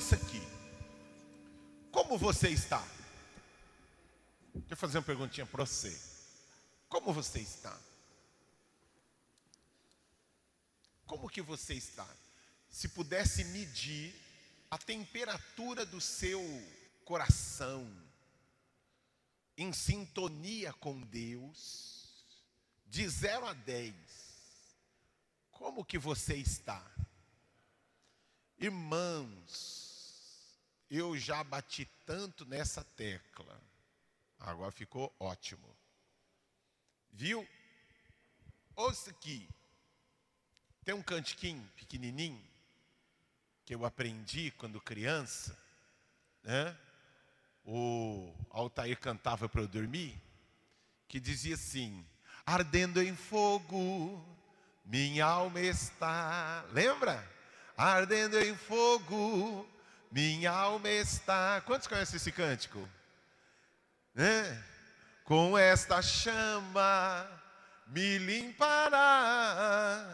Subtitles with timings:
[0.00, 0.40] ouça aqui.
[1.92, 2.82] Como você está?
[4.54, 5.94] Deixa eu fazer uma perguntinha para você.
[6.88, 7.78] Como você está?
[11.04, 12.08] Como que você está?
[12.70, 14.14] Se pudesse medir
[14.70, 16.42] a temperatura do seu
[17.04, 17.86] coração
[19.54, 22.24] em sintonia com Deus,
[22.86, 23.94] de 0 a 10,
[25.52, 26.90] como que você está?
[28.58, 29.89] Irmãos,
[30.90, 33.60] eu já bati tanto nessa tecla,
[34.38, 35.76] agora ficou ótimo.
[37.12, 37.46] Viu?
[38.74, 39.48] Ouça aqui,
[40.84, 42.42] tem um cantiquinho pequenininho
[43.64, 45.56] que eu aprendi quando criança,
[46.42, 46.76] né?
[47.64, 50.20] O Altair cantava para eu dormir,
[51.06, 52.04] que dizia assim:
[52.44, 54.24] Ardendo em fogo,
[54.84, 56.64] minha alma está.
[56.72, 57.24] Lembra?
[57.76, 59.68] Ardendo em fogo,
[60.10, 61.60] minha alma está.
[61.66, 62.88] Quantos conhecem esse cântico?
[64.14, 64.64] Né?
[65.24, 67.26] Com esta chama
[67.86, 70.04] me limpará.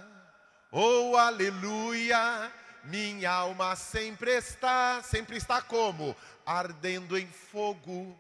[0.70, 2.52] Oh, aleluia!
[2.84, 6.14] Minha alma sempre está, sempre está como?
[6.44, 8.18] Ardendo em fogo.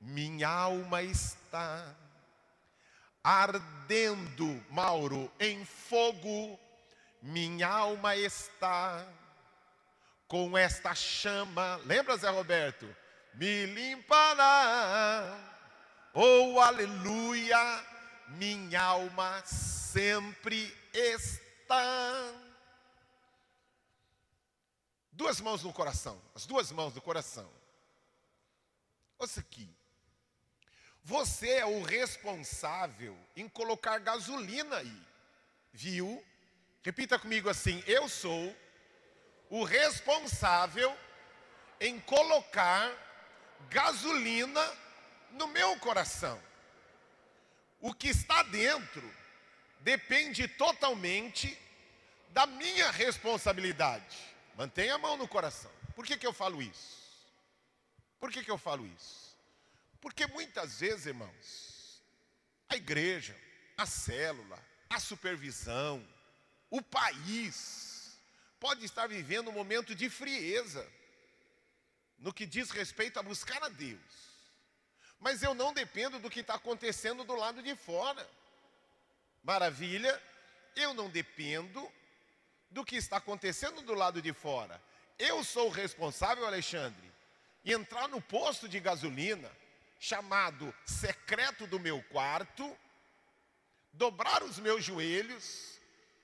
[0.00, 1.94] Minha alma está
[3.22, 6.58] ardendo, Mauro, em fogo.
[7.20, 9.04] Minha alma está
[10.28, 11.76] com esta chama.
[11.84, 12.86] Lembra, Zé Roberto?
[13.34, 15.38] Me limpará.
[16.14, 17.84] Oh, aleluia!
[18.28, 22.32] Minha alma sempre está
[25.16, 27.50] Duas mãos no coração, as duas mãos no coração.
[29.18, 29.66] Ouça aqui.
[31.02, 35.02] Você é o responsável em colocar gasolina aí.
[35.72, 36.22] Viu?
[36.82, 38.54] Repita comigo assim: eu sou
[39.50, 40.96] o responsável
[41.80, 42.90] em colocar
[43.70, 44.62] gasolina
[45.32, 46.40] no meu coração.
[47.80, 49.14] O que está dentro
[49.80, 51.56] depende totalmente
[52.30, 54.16] da minha responsabilidade.
[54.56, 55.70] Mantenha a mão no coração.
[55.94, 57.06] Por que, que eu falo isso?
[58.18, 59.36] Por que, que eu falo isso?
[60.00, 62.02] Porque muitas vezes, irmãos,
[62.68, 63.36] a igreja,
[63.76, 64.58] a célula,
[64.88, 66.06] a supervisão,
[66.70, 67.85] o país,
[68.58, 70.86] pode estar vivendo um momento de frieza
[72.18, 74.00] no que diz respeito a buscar a Deus.
[75.18, 78.28] Mas eu não dependo do que está acontecendo do lado de fora.
[79.42, 80.22] Maravilha,
[80.74, 81.90] eu não dependo
[82.70, 84.80] do que está acontecendo do lado de fora.
[85.18, 87.12] Eu sou o responsável, Alexandre,
[87.64, 89.50] entrar no posto de gasolina,
[89.98, 92.76] chamado secreto do meu quarto,
[93.92, 95.75] dobrar os meus joelhos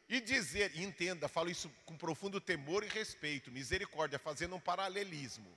[0.08, 5.50] e dizer, entenda, falo isso com profundo temor e respeito, misericórdia, fazendo um paralelismo.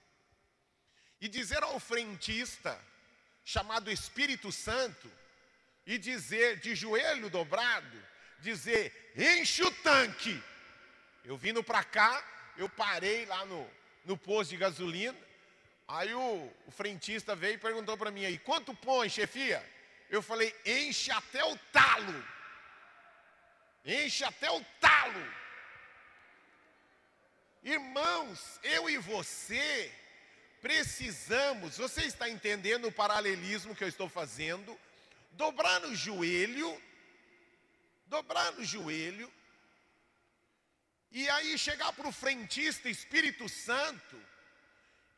[1.20, 2.80] E dizer ao frentista,
[3.44, 5.12] chamado Espírito Santo,
[5.86, 8.04] e dizer de joelho dobrado,
[8.40, 10.42] dizer: enche o tanque
[11.26, 12.24] eu vindo para cá,
[12.56, 13.68] eu parei lá no,
[14.06, 15.18] no posto de gasolina.
[15.88, 19.64] Aí o, o frentista veio e perguntou para mim aí, quanto põe, chefia?
[20.10, 22.24] Eu falei, enche até o talo.
[23.86, 25.34] Enche até o talo.
[27.64, 29.94] Irmãos, eu e você
[30.62, 34.80] precisamos, você está entendendo o paralelismo que eu estou fazendo?
[35.32, 36.82] Dobrar no joelho,
[38.08, 39.32] dobrar no joelho
[41.12, 44.20] e aí chegar para o frentista Espírito Santo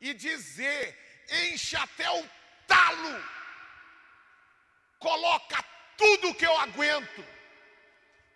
[0.00, 0.96] e dizer:
[1.50, 2.30] enche até o
[2.66, 3.24] talo,
[4.98, 5.64] coloca
[5.96, 7.37] tudo que eu aguento.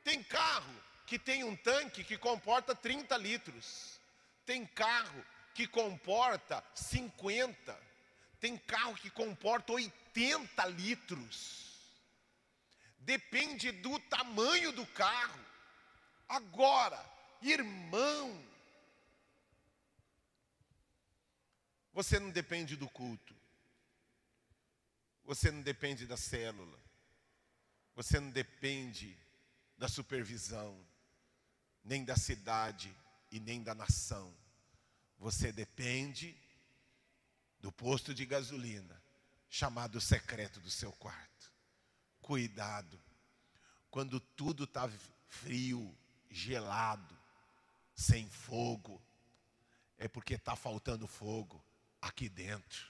[0.04, 0.74] Tem carro
[1.06, 4.00] que tem um tanque que comporta 30 litros,
[4.44, 5.24] tem carro
[5.54, 7.78] que comporta 50,
[8.40, 11.62] tem carro que comporta 80 litros.
[12.98, 15.40] Depende do tamanho do carro.
[16.28, 18.40] Agora, Irmão,
[21.92, 23.34] você não depende do culto,
[25.24, 26.78] você não depende da célula,
[27.96, 29.18] você não depende
[29.82, 30.78] da supervisão,
[31.82, 32.96] nem da cidade
[33.32, 34.32] e nem da nação.
[35.18, 36.40] Você depende
[37.58, 39.02] do posto de gasolina,
[39.50, 41.50] chamado secreto do seu quarto.
[42.20, 42.96] Cuidado,
[43.90, 44.88] quando tudo está
[45.26, 45.92] frio,
[46.30, 47.18] gelado,
[47.92, 49.02] sem fogo,
[49.98, 51.60] é porque está faltando fogo
[52.00, 52.86] aqui dentro.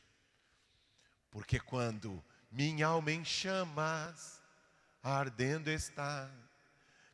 [1.30, 4.42] Porque quando minha alma em chamas,
[5.02, 6.30] ardendo está,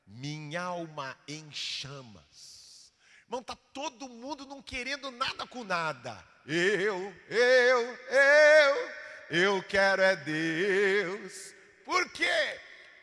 [0.09, 2.93] minha alma em chamas,
[3.29, 6.25] Irmão, está todo mundo não querendo nada com nada.
[6.47, 8.93] Eu, eu, eu,
[9.29, 11.55] eu quero é Deus.
[11.85, 12.59] Por quê?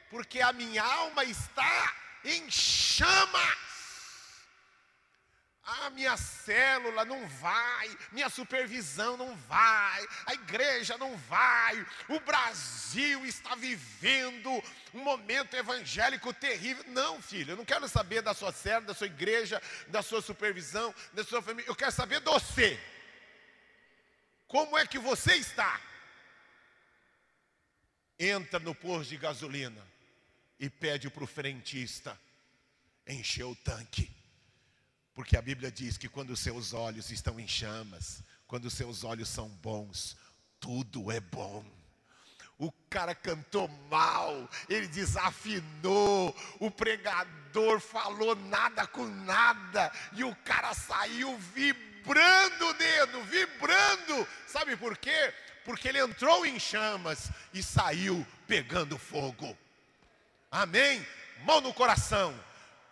[0.09, 3.74] Porque a minha alma está em chamas.
[5.67, 13.25] Ah, minha célula não vai, minha supervisão não vai, a igreja não vai, o Brasil
[13.25, 14.51] está vivendo
[14.93, 16.83] um momento evangélico terrível.
[16.89, 20.93] Não, filho, eu não quero saber da sua célula, da sua igreja, da sua supervisão,
[21.13, 22.79] da sua família, eu quero saber de você.
[24.47, 25.81] Como é que você está?
[28.19, 29.83] Entra no posto de gasolina
[30.59, 32.15] e pede para o frentista
[33.07, 34.14] encher o tanque.
[35.15, 39.05] Porque a Bíblia diz que quando os seus olhos estão em chamas, quando os seus
[39.05, 40.17] olhos são bons,
[40.59, 41.65] tudo é bom.
[42.57, 50.73] O cara cantou mal, ele desafinou, o pregador falou nada com nada, e o cara
[50.73, 54.27] saiu vibrando o dedo, vibrando.
[54.47, 55.33] Sabe por quê?
[55.63, 59.57] Porque ele entrou em chamas e saiu pegando fogo.
[60.51, 61.05] Amém?
[61.43, 62.37] Mão no coração.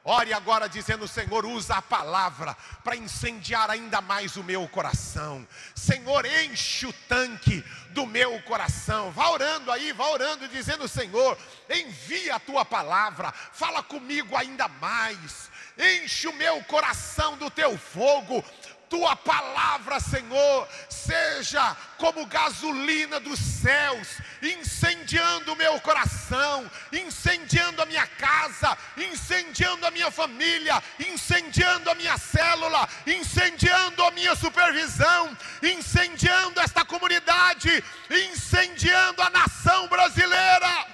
[0.05, 5.47] Ore agora dizendo: Senhor, usa a palavra para incendiar ainda mais o meu coração.
[5.73, 9.11] Senhor, enche o tanque do meu coração.
[9.11, 11.37] Vá orando aí, vá orando, dizendo: Senhor,
[11.69, 15.49] envia a tua palavra, fala comigo ainda mais.
[15.77, 18.43] Enche o meu coração do teu fogo,
[18.93, 28.05] tua palavra, Senhor, seja como gasolina dos céus, incendiando o meu coração, incendiando a minha
[28.05, 36.85] casa, incendiando a minha família, incendiando a minha célula, incendiando a minha supervisão, incendiando esta
[36.85, 40.85] comunidade, incendiando a nação brasileira.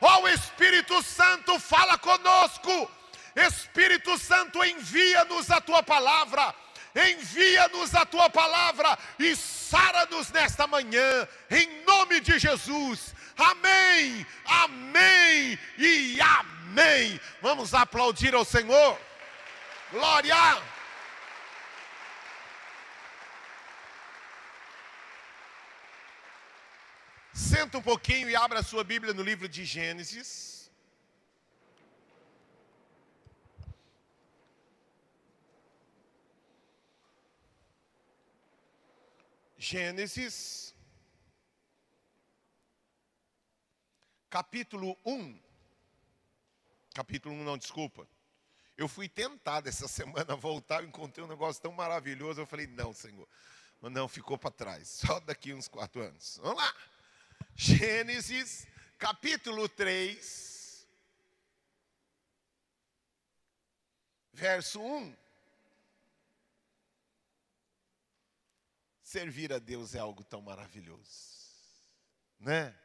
[0.00, 2.90] Ó oh, Espírito Santo, fala conosco.
[3.36, 6.52] Espírito Santo, envia-nos a tua palavra
[6.94, 13.14] envia-nos a tua palavra e sara-nos nesta manhã, em nome de Jesus.
[13.36, 17.20] Amém, amém e amém.
[17.42, 18.98] Vamos aplaudir ao Senhor.
[19.90, 20.62] Glória.
[27.32, 30.53] Senta um pouquinho e abra a sua Bíblia no livro de Gênesis.
[39.64, 40.74] Gênesis,
[44.28, 45.40] capítulo 1.
[46.92, 48.06] Capítulo 1, não, desculpa.
[48.76, 52.42] Eu fui tentado essa semana voltar, eu encontrei um negócio tão maravilhoso.
[52.42, 53.26] Eu falei, não, Senhor.
[53.80, 54.86] Mas não, ficou para trás.
[55.00, 56.38] Só daqui uns quatro anos.
[56.42, 56.76] Vamos lá.
[57.56, 58.66] Gênesis,
[58.98, 60.86] capítulo 3,
[64.30, 65.23] verso 1.
[69.14, 71.38] Servir a Deus é algo tão maravilhoso,
[72.40, 72.76] né?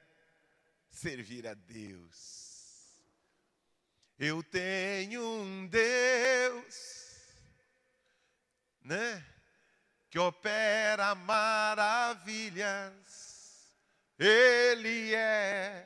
[0.91, 3.01] Servir a Deus.
[4.15, 7.17] Eu tenho um Deus,
[8.79, 9.25] né?
[10.07, 12.61] Que opera maravilhas.
[14.19, 15.83] Ele é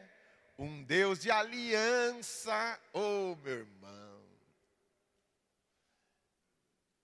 [0.60, 4.03] um Deus de aliança, oh meu irmão.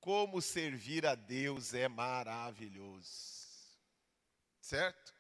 [0.09, 3.05] Como servir a Deus é maravilhoso.
[4.59, 5.13] Certo?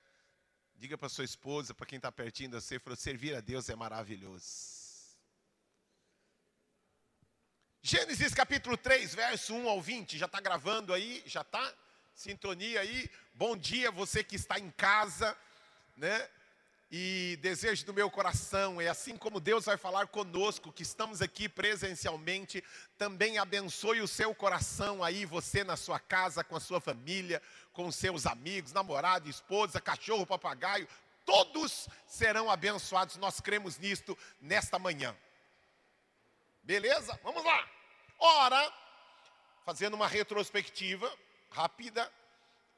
[0.73, 3.75] Diga para sua esposa, para quem está pertinho de você, falou, servir a Deus é
[3.75, 4.47] maravilhoso.
[7.83, 11.21] Gênesis capítulo 3, verso 1 ao 20, já está gravando aí?
[11.23, 11.71] Já está?
[12.15, 13.07] Sintonia aí.
[13.35, 15.37] Bom dia, você que está em casa,
[15.97, 16.27] né?
[16.91, 21.47] E desejo do meu coração é assim como Deus vai falar conosco, que estamos aqui
[21.47, 22.63] presencialmente,
[22.97, 27.41] também abençoe o seu coração aí, você na sua casa, com a sua família,
[27.73, 30.87] com seus amigos, namorado, esposa, cachorro, papagaio,
[31.23, 33.17] todos serão abençoados.
[33.17, 35.15] Nós cremos nisto nesta manhã.
[36.63, 37.19] Beleza?
[37.23, 37.69] Vamos lá.
[38.17, 38.73] Ora,
[39.63, 41.11] fazendo uma retrospectiva
[41.51, 42.11] rápida,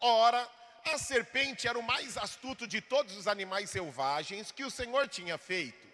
[0.01, 0.50] ora
[0.86, 5.38] a serpente era o mais astuto de todos os animais selvagens que o Senhor tinha
[5.38, 5.88] feito.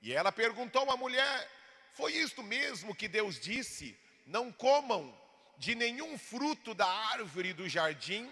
[0.00, 1.48] E ela perguntou à mulher:
[1.94, 3.96] Foi isto mesmo que Deus disse?
[4.26, 5.16] Não comam
[5.58, 8.30] de nenhum fruto da árvore do jardim?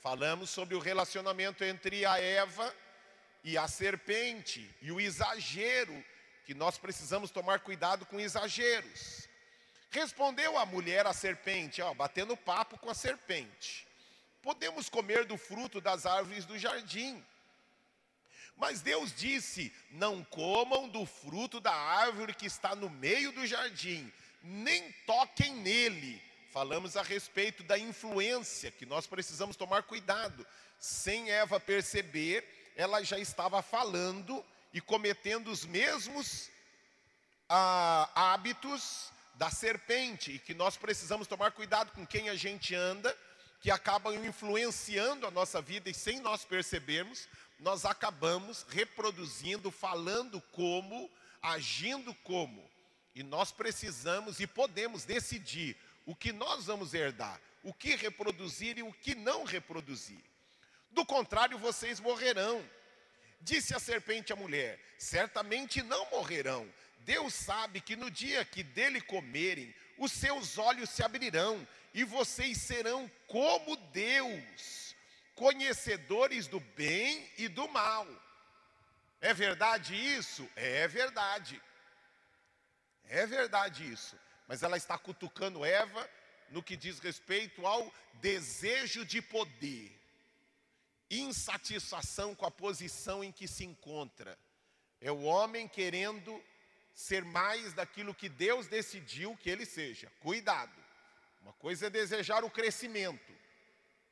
[0.00, 2.74] Falamos sobre o relacionamento entre a Eva
[3.44, 6.04] e a serpente e o exagero,
[6.46, 9.28] que nós precisamos tomar cuidado com exageros.
[9.90, 13.89] Respondeu a mulher à serpente, ó, batendo papo com a serpente.
[14.42, 17.22] Podemos comer do fruto das árvores do jardim.
[18.56, 24.12] Mas Deus disse: Não comam do fruto da árvore que está no meio do jardim,
[24.42, 26.22] nem toquem nele.
[26.52, 30.46] falamos a respeito da influência, que nós precisamos tomar cuidado.
[30.78, 36.50] Sem Eva perceber, ela já estava falando e cometendo os mesmos
[37.48, 43.16] ah, hábitos da serpente, e que nós precisamos tomar cuidado com quem a gente anda,
[43.60, 51.10] que acabam influenciando a nossa vida e sem nós percebermos, nós acabamos reproduzindo, falando como,
[51.42, 52.68] agindo como.
[53.14, 55.76] E nós precisamos e podemos decidir
[56.06, 60.24] o que nós vamos herdar, o que reproduzir e o que não reproduzir.
[60.90, 62.64] Do contrário, vocês morrerão.
[63.42, 66.66] Disse a serpente à mulher: Certamente não morrerão.
[67.00, 72.58] Deus sabe que no dia que dele comerem, os seus olhos se abrirão e vocês
[72.58, 74.94] serão como Deus,
[75.34, 78.06] conhecedores do bem e do mal.
[79.20, 80.48] É verdade isso?
[80.56, 81.60] É verdade.
[83.08, 84.18] É verdade isso.
[84.46, 86.08] Mas ela está cutucando Eva
[86.50, 89.96] no que diz respeito ao desejo de poder,
[91.10, 94.38] insatisfação com a posição em que se encontra.
[95.00, 96.42] É o homem querendo
[96.92, 100.10] ser mais daquilo que Deus decidiu que ele seja.
[100.20, 100.79] Cuidado.
[101.40, 103.32] Uma coisa é desejar o crescimento,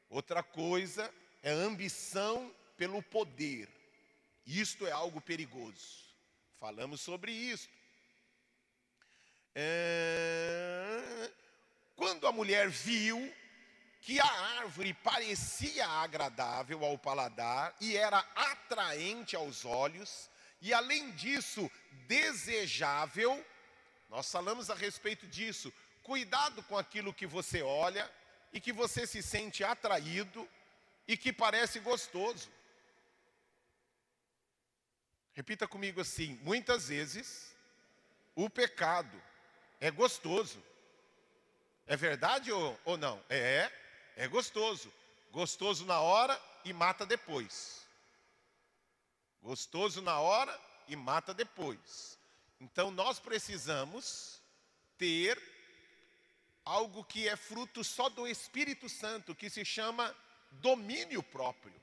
[0.09, 3.69] outra coisa é ambição pelo poder.
[4.47, 6.09] Isto é algo perigoso.
[6.59, 7.69] Falamos sobre isso.
[9.55, 11.31] É...
[11.95, 13.33] Quando a mulher viu
[14.01, 14.31] que a
[14.61, 20.31] árvore parecia agradável ao paladar e era atraente aos olhos,
[20.61, 21.71] e além disso,
[22.07, 23.45] desejável,
[24.09, 25.73] nós falamos a respeito disso.
[26.09, 28.11] Cuidado com aquilo que você olha
[28.51, 30.49] e que você se sente atraído
[31.07, 32.49] e que parece gostoso.
[35.35, 37.55] Repita comigo assim: muitas vezes
[38.35, 39.23] o pecado
[39.79, 40.65] é gostoso.
[41.87, 43.23] É verdade ou, ou não?
[43.29, 43.71] É,
[44.17, 44.91] é gostoso.
[45.31, 47.87] Gostoso na hora e mata depois.
[49.43, 52.19] Gostoso na hora e mata depois.
[52.59, 54.41] Então nós precisamos
[54.97, 55.58] ter
[56.69, 60.15] algo que é fruto só do Espírito Santo, que se chama
[60.51, 61.75] domínio próprio.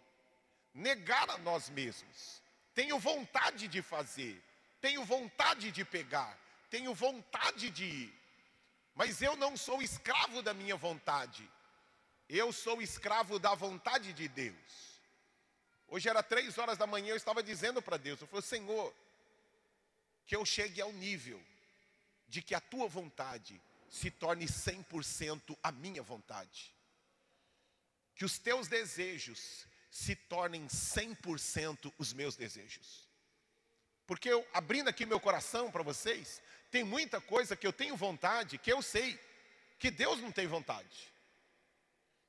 [0.73, 2.41] Negar a nós mesmos.
[2.73, 4.41] Tenho vontade de fazer,
[4.79, 6.37] tenho vontade de pegar,
[6.69, 8.13] tenho vontade de ir,
[8.93, 11.49] mas eu não sou escravo da minha vontade,
[12.27, 14.99] eu sou escravo da vontade de Deus.
[15.87, 18.93] Hoje era três horas da manhã, eu estava dizendo para Deus, eu falei, Senhor,
[20.27, 21.41] que eu chegue ao nível
[22.27, 26.73] de que a tua vontade se torne 100% a minha vontade.
[28.15, 33.07] Que os teus desejos se tornem 100% os meus desejos.
[34.05, 38.57] Porque eu, abrindo aqui meu coração para vocês, tem muita coisa que eu tenho vontade,
[38.57, 39.19] que eu sei
[39.79, 41.11] que Deus não tem vontade.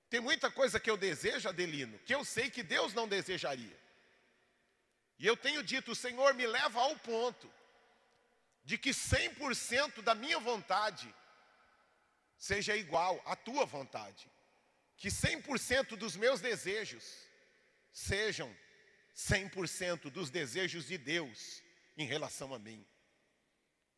[0.08, 3.76] Tem muita coisa que eu desejo, Adelino, que eu sei que Deus não desejaria.
[5.18, 7.50] E eu tenho dito, o Senhor me leva ao ponto
[8.64, 11.12] de que 100% da minha vontade
[12.38, 14.30] seja igual à tua vontade.
[14.96, 17.04] Que 100% dos meus desejos
[17.92, 18.54] sejam
[19.14, 21.62] 100% dos desejos de Deus
[21.96, 22.86] em relação a mim.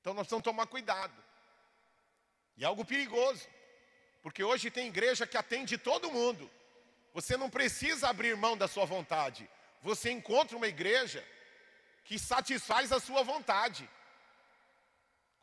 [0.01, 1.25] Então nós precisamos tomar cuidado.
[2.57, 3.47] E é algo perigoso.
[4.23, 6.51] Porque hoje tem igreja que atende todo mundo.
[7.15, 9.49] Você não precisa abrir mão da sua vontade.
[9.83, 11.25] Você encontra uma igreja
[12.05, 13.89] que satisfaz a sua vontade.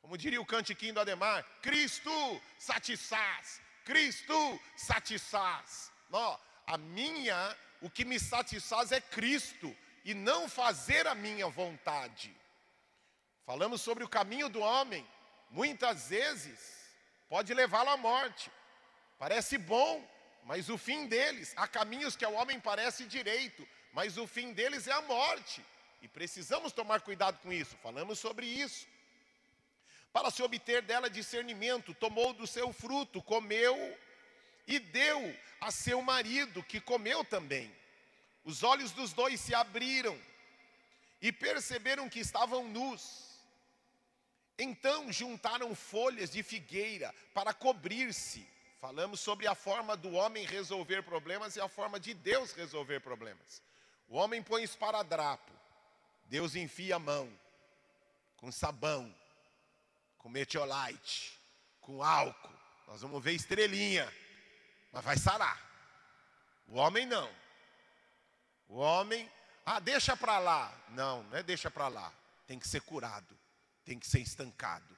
[0.05, 5.91] Como diria o cantiquinho do Ademar, Cristo satisfaz, Cristo satisfaz.
[6.11, 12.31] Não, a minha, o que me satisfaz é Cristo e não fazer a minha vontade.
[13.47, 15.03] Falamos sobre o caminho do homem,
[15.49, 16.59] muitas vezes
[17.27, 18.51] pode levá-lo à morte.
[19.17, 20.07] Parece bom,
[20.43, 24.85] mas o fim deles, há caminhos que ao homem parece direito, mas o fim deles
[24.85, 25.65] é a morte.
[25.99, 27.75] E precisamos tomar cuidado com isso.
[27.77, 28.85] Falamos sobre isso.
[30.15, 33.75] Para se obter dela discernimento, tomou do seu fruto, comeu
[34.65, 37.69] e deu a seu marido, que comeu também.
[38.45, 40.17] Os olhos dos dois se abriram
[41.21, 43.41] e perceberam que estavam nus.
[44.57, 48.47] Então juntaram folhas de figueira para cobrir-se.
[48.79, 53.61] Falamos sobre a forma do homem resolver problemas e a forma de Deus resolver problemas.
[54.07, 55.51] O homem põe esparadrapo,
[56.27, 57.29] Deus enfia a mão
[58.37, 59.13] com sabão,
[60.25, 61.39] com metiolite,
[61.79, 62.59] com álcool.
[62.87, 64.11] Nós vamos ver estrelinha,
[64.91, 65.63] mas vai sarar.
[66.67, 67.31] O homem não.
[68.67, 69.31] O homem,
[69.63, 70.75] ah, deixa para lá.
[70.89, 72.11] Não, não é deixa para lá.
[72.47, 73.37] Tem que ser curado,
[73.85, 74.97] tem que ser estancado.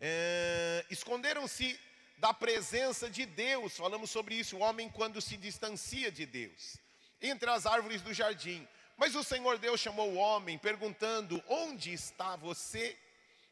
[0.00, 1.78] É, Esconderam-se
[2.16, 6.76] da presença de Deus, falamos sobre isso, o homem quando se distancia de Deus,
[7.22, 8.66] entre as árvores do jardim.
[8.98, 12.98] Mas o Senhor Deus chamou o homem, perguntando: Onde está você?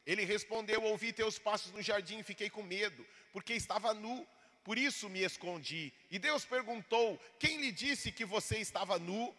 [0.04, 4.26] Ele respondeu: Ouvi teus passos no jardim e fiquei com medo, porque estava nu,
[4.64, 5.92] por isso me escondi.
[6.10, 9.32] E Deus perguntou: Quem lhe disse que você estava nu?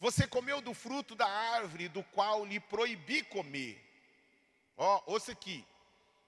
[0.00, 3.80] Você comeu do fruto da árvore do qual lhe proibi comer.
[4.76, 5.64] Ó, oh, ouça aqui,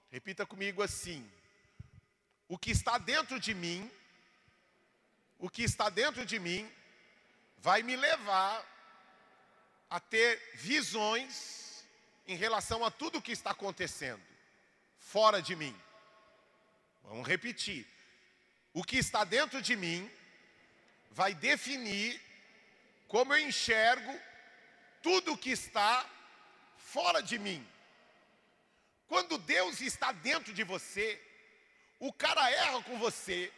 [0.09, 1.29] repita comigo assim:
[2.47, 3.91] O que está dentro de mim,
[5.37, 6.71] o que está dentro de mim,
[7.57, 8.76] vai me levar
[9.89, 11.85] a ter visões
[12.27, 14.21] em relação a tudo o que está acontecendo
[14.99, 15.75] fora de mim.
[17.03, 17.87] Vamos repetir.
[18.73, 20.11] O que está dentro de mim
[21.11, 22.21] vai definir
[23.07, 24.19] como eu enxergo
[25.01, 26.05] tudo o que está
[26.77, 27.65] fora de mim.
[29.07, 31.19] Quando Deus está dentro de você,
[31.97, 33.51] o cara erra com você,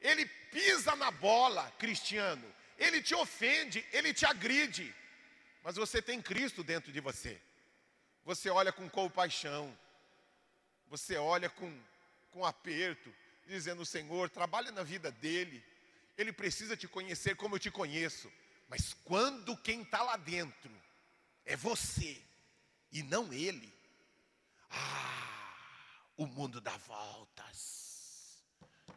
[0.00, 4.94] ele pisa na bola, cristiano, ele te ofende, ele te agride
[5.66, 7.42] mas você tem Cristo dentro de você.
[8.24, 9.76] Você olha com compaixão,
[10.86, 11.82] você olha com,
[12.30, 13.12] com aperto,
[13.48, 15.60] dizendo: Senhor, trabalha na vida dele,
[16.16, 18.32] ele precisa te conhecer como eu te conheço.
[18.68, 20.70] Mas quando quem está lá dentro
[21.44, 22.22] é você
[22.92, 23.76] e não ele,
[24.70, 25.52] ah,
[26.16, 28.44] o mundo dá voltas,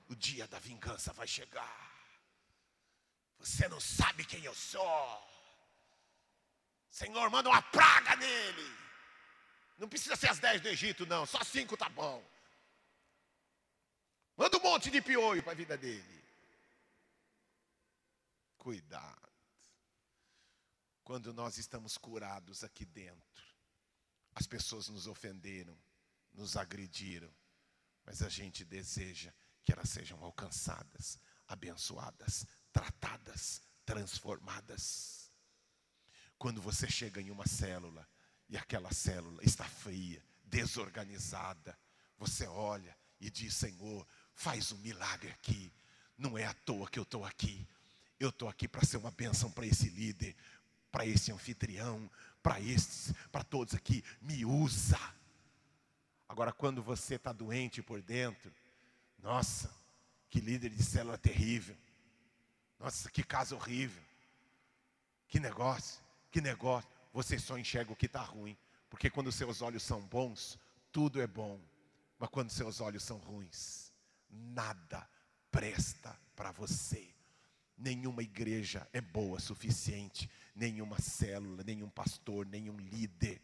[0.08, 1.92] o dia da vingança vai chegar.
[3.40, 5.39] Você não sabe quem eu sou.
[6.90, 8.78] Senhor, manda uma praga nele.
[9.78, 11.26] Não precisa ser as dez do Egito, não.
[11.26, 12.24] Só cinco tá bom.
[14.36, 16.24] Manda um monte de piolho para a vida dele.
[18.58, 19.30] Cuidado.
[21.04, 23.44] Quando nós estamos curados aqui dentro,
[24.36, 25.78] as pessoas nos ofenderam,
[26.34, 27.34] nos agrediram,
[28.06, 35.19] mas a gente deseja que elas sejam alcançadas, abençoadas, tratadas, transformadas.
[36.40, 38.08] Quando você chega em uma célula
[38.48, 41.78] e aquela célula está fria, desorganizada,
[42.18, 45.70] você olha e diz: Senhor, faz um milagre aqui.
[46.18, 47.68] Não é à toa que eu estou aqui.
[48.18, 50.34] Eu estou aqui para ser uma bênção para esse líder,
[50.90, 52.10] para esse anfitrião,
[52.42, 54.02] para estes, para todos aqui.
[54.22, 55.00] Me usa.
[56.28, 58.54] Agora, quando você está doente por dentro,
[59.22, 59.70] nossa,
[60.30, 61.76] que líder de célula terrível.
[62.80, 64.02] Nossa, que caso horrível.
[65.28, 66.09] Que negócio.
[66.32, 68.58] Que negócio, você só enxerga o que está ruim.
[68.90, 70.58] Porque quando seus olhos são bons,
[70.92, 71.60] tudo é bom.
[72.18, 73.92] Mas quando seus olhos são ruins,
[74.30, 75.08] nada
[75.52, 77.08] presta para você.
[77.78, 83.42] Nenhuma igreja é boa o suficiente, nenhuma célula, nenhum pastor, nenhum líder.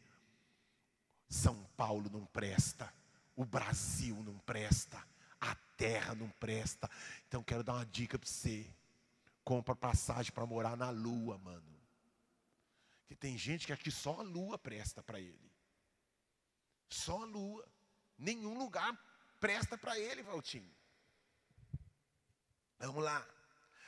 [1.30, 2.94] São Paulo não presta,
[3.36, 5.02] o Brasil não presta,
[5.40, 6.90] a terra não presta.
[7.28, 8.66] Então quero dar uma dica para você.
[9.44, 11.75] Compra passagem para morar na lua, mano.
[13.06, 15.52] Que tem gente que aqui só a lua presta para ele.
[16.90, 17.68] Só a lua.
[18.18, 18.98] Nenhum lugar
[19.40, 20.74] presta para ele, Valtinho.
[22.80, 23.26] Vamos lá.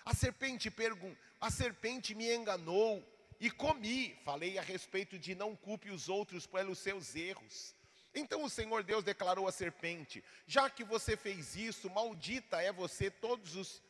[0.05, 3.05] A serpente pergunta, a serpente me enganou
[3.39, 4.15] e comi.
[4.23, 7.75] Falei a respeito de não culpe os outros pelos seus erros.
[8.13, 13.11] Então o Senhor Deus declarou à serpente: Já que você fez isso, maldita é você
[13.11, 13.81] todos os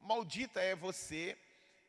[0.00, 1.38] maldita é você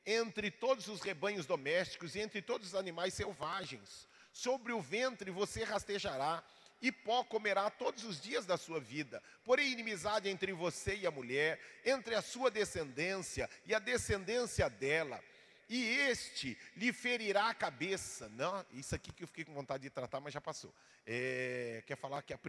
[0.05, 4.07] entre todos os rebanhos domésticos e entre todos os animais selvagens.
[4.31, 6.43] Sobre o ventre você rastejará,
[6.81, 9.21] e pó comerá todos os dias da sua vida.
[9.43, 15.23] Porém, inimizade entre você e a mulher, entre a sua descendência e a descendência dela.
[15.69, 18.27] E este lhe ferirá a cabeça.
[18.29, 20.73] Não, isso aqui que eu fiquei com vontade de tratar, mas já passou.
[21.05, 22.39] É, quer falar que é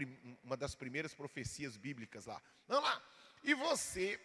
[0.43, 2.41] uma das primeiras profecias bíblicas lá.
[2.67, 3.03] Vamos lá.
[3.45, 4.19] E você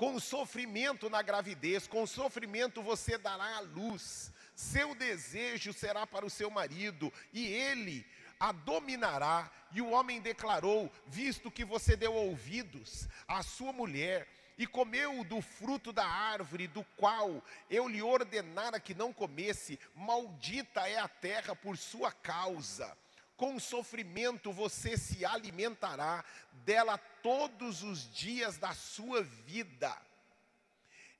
[0.00, 4.32] com sofrimento na gravidez, com sofrimento você dará à luz.
[4.54, 8.06] Seu desejo será para o seu marido, e ele
[8.40, 9.52] a dominará.
[9.70, 15.42] E o homem declarou: Visto que você deu ouvidos à sua mulher, e comeu do
[15.42, 21.54] fruto da árvore, do qual eu lhe ordenara que não comesse, maldita é a terra
[21.54, 22.96] por sua causa.
[23.40, 26.22] Com sofrimento você se alimentará
[26.62, 29.96] dela todos os dias da sua vida.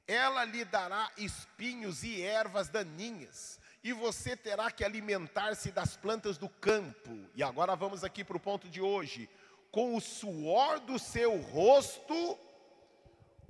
[0.06, 6.46] Ela lhe dará espinhos e ervas daninhas, e você terá que alimentar-se das plantas do
[6.46, 7.10] campo.
[7.34, 9.26] E agora vamos aqui para o ponto de hoje.
[9.72, 12.38] Com o suor do seu rosto,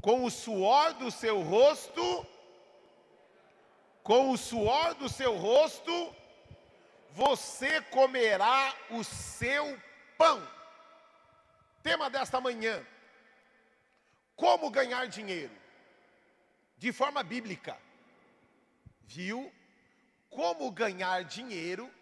[0.00, 2.24] com o suor do seu rosto,
[4.04, 6.19] com o suor do seu rosto,
[7.12, 9.80] você comerá o seu
[10.16, 10.46] pão.
[11.82, 12.84] Tema desta manhã:
[14.36, 15.54] Como ganhar dinheiro?
[16.76, 17.76] De forma bíblica.
[19.02, 19.52] Viu?
[20.28, 21.92] Como ganhar dinheiro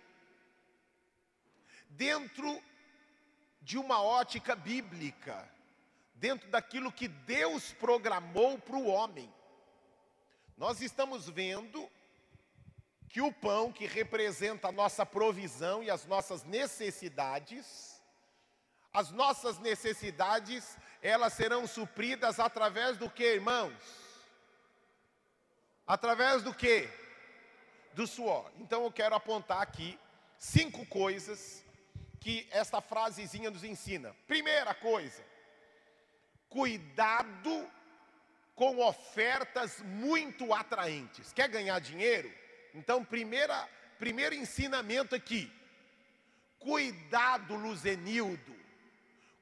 [1.89, 2.63] dentro
[3.63, 5.51] de uma ótica bíblica,
[6.15, 9.33] dentro daquilo que Deus programou para o homem.
[10.57, 11.89] Nós estamos vendo
[13.09, 18.01] que o pão, que representa a nossa provisão e as nossas necessidades,
[18.93, 23.73] as nossas necessidades, elas serão supridas através do que, irmãos?
[25.87, 26.89] Através do que?
[27.95, 28.51] Do suor.
[28.59, 29.99] Então eu quero apontar aqui
[30.39, 31.65] cinco coisas
[32.21, 34.15] que esta frasezinha nos ensina.
[34.27, 35.25] Primeira coisa,
[36.49, 37.71] cuidado
[38.55, 41.33] com ofertas muito atraentes.
[41.33, 42.31] Quer ganhar dinheiro?
[42.75, 45.53] Então, primeira, primeiro ensinamento aqui:
[46.59, 48.57] cuidado, Luzenildo,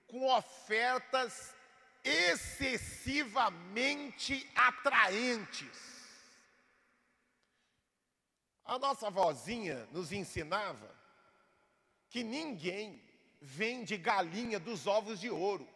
[0.07, 1.55] com ofertas
[2.05, 5.97] excessivamente atraentes.
[8.65, 10.95] A nossa vozinha nos ensinava
[12.09, 13.03] que ninguém
[13.41, 15.69] vende galinha dos ovos de ouro.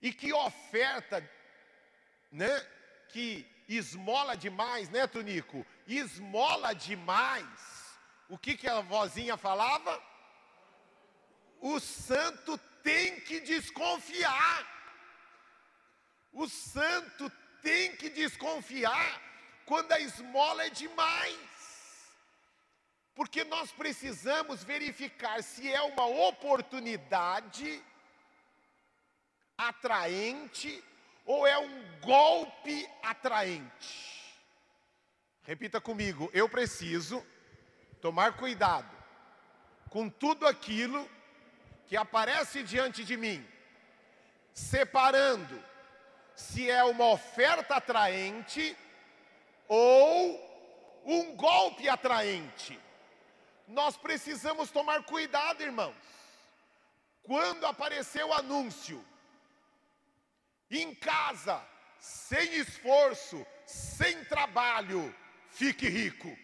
[0.00, 1.28] E que oferta,
[2.30, 2.60] né,
[3.10, 5.66] que esmola demais, né, Tonico?
[5.86, 7.92] Esmola demais.
[8.28, 10.02] O que, que a vozinha falava?
[11.60, 14.66] O santo tem que desconfiar.
[16.32, 17.30] O santo
[17.62, 19.22] tem que desconfiar
[19.66, 21.38] quando a esmola é demais.
[23.14, 27.82] Porque nós precisamos verificar se é uma oportunidade
[29.56, 30.82] atraente
[31.24, 34.22] ou é um golpe atraente?
[35.42, 37.24] Repita comigo, eu preciso
[38.00, 38.90] tomar cuidado
[39.90, 41.08] com tudo aquilo
[41.86, 43.46] que aparece diante de mim,
[44.52, 45.62] separando
[46.34, 48.76] se é uma oferta atraente
[49.68, 52.78] ou um golpe atraente.
[53.66, 55.94] Nós precisamos tomar cuidado, irmãos.
[57.22, 59.04] Quando aparecer o anúncio,
[60.80, 61.62] em casa,
[61.98, 65.14] sem esforço, sem trabalho,
[65.50, 66.36] fique rico.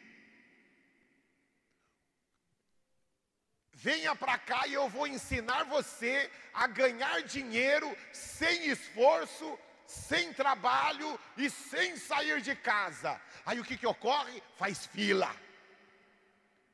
[3.73, 11.19] Venha para cá e eu vou ensinar você a ganhar dinheiro sem esforço, sem trabalho
[11.37, 13.21] e sem sair de casa.
[13.47, 14.43] Aí o que, que ocorre?
[14.57, 15.35] Faz fila.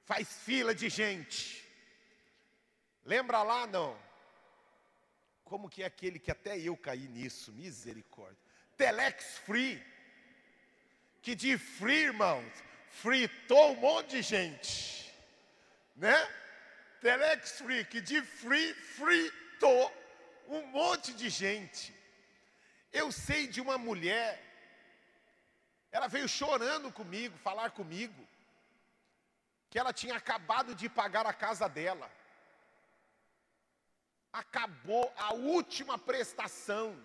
[0.06, 1.62] Faz fila de gente.
[3.04, 3.98] Lembra lá, não?
[5.44, 8.38] Como que é aquele que até eu caí nisso, misericórdia.
[8.76, 9.82] Telex Free,
[11.22, 12.52] que de free, irmãos,
[12.88, 15.14] fritou um monte de gente,
[15.94, 16.16] né?
[17.00, 19.92] Telex Free, que de free, fritou
[20.48, 21.94] um monte de gente.
[22.92, 24.42] Eu sei de uma mulher,
[25.92, 28.26] ela veio chorando comigo, falar comigo,
[29.68, 32.10] que ela tinha acabado de pagar a casa dela
[34.34, 37.00] acabou a última prestação.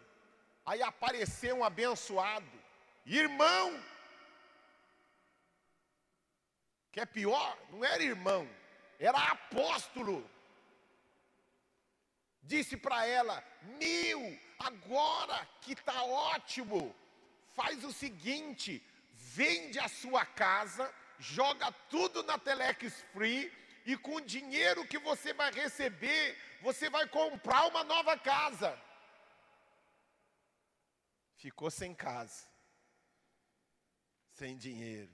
[0.66, 2.52] Aí apareceu um abençoado,
[3.06, 3.82] irmão.
[6.92, 8.50] Que é pior, não era irmão,
[9.00, 10.28] era apóstolo.
[12.42, 13.44] Disse para ela:
[13.80, 16.96] Mil, agora que está ótimo,
[17.56, 23.52] faz o seguinte: vende a sua casa, joga tudo na Telex Free
[23.92, 28.80] e com o dinheiro que você vai receber, você vai comprar uma nova casa.
[31.38, 32.46] Ficou sem casa,
[34.36, 35.12] sem dinheiro.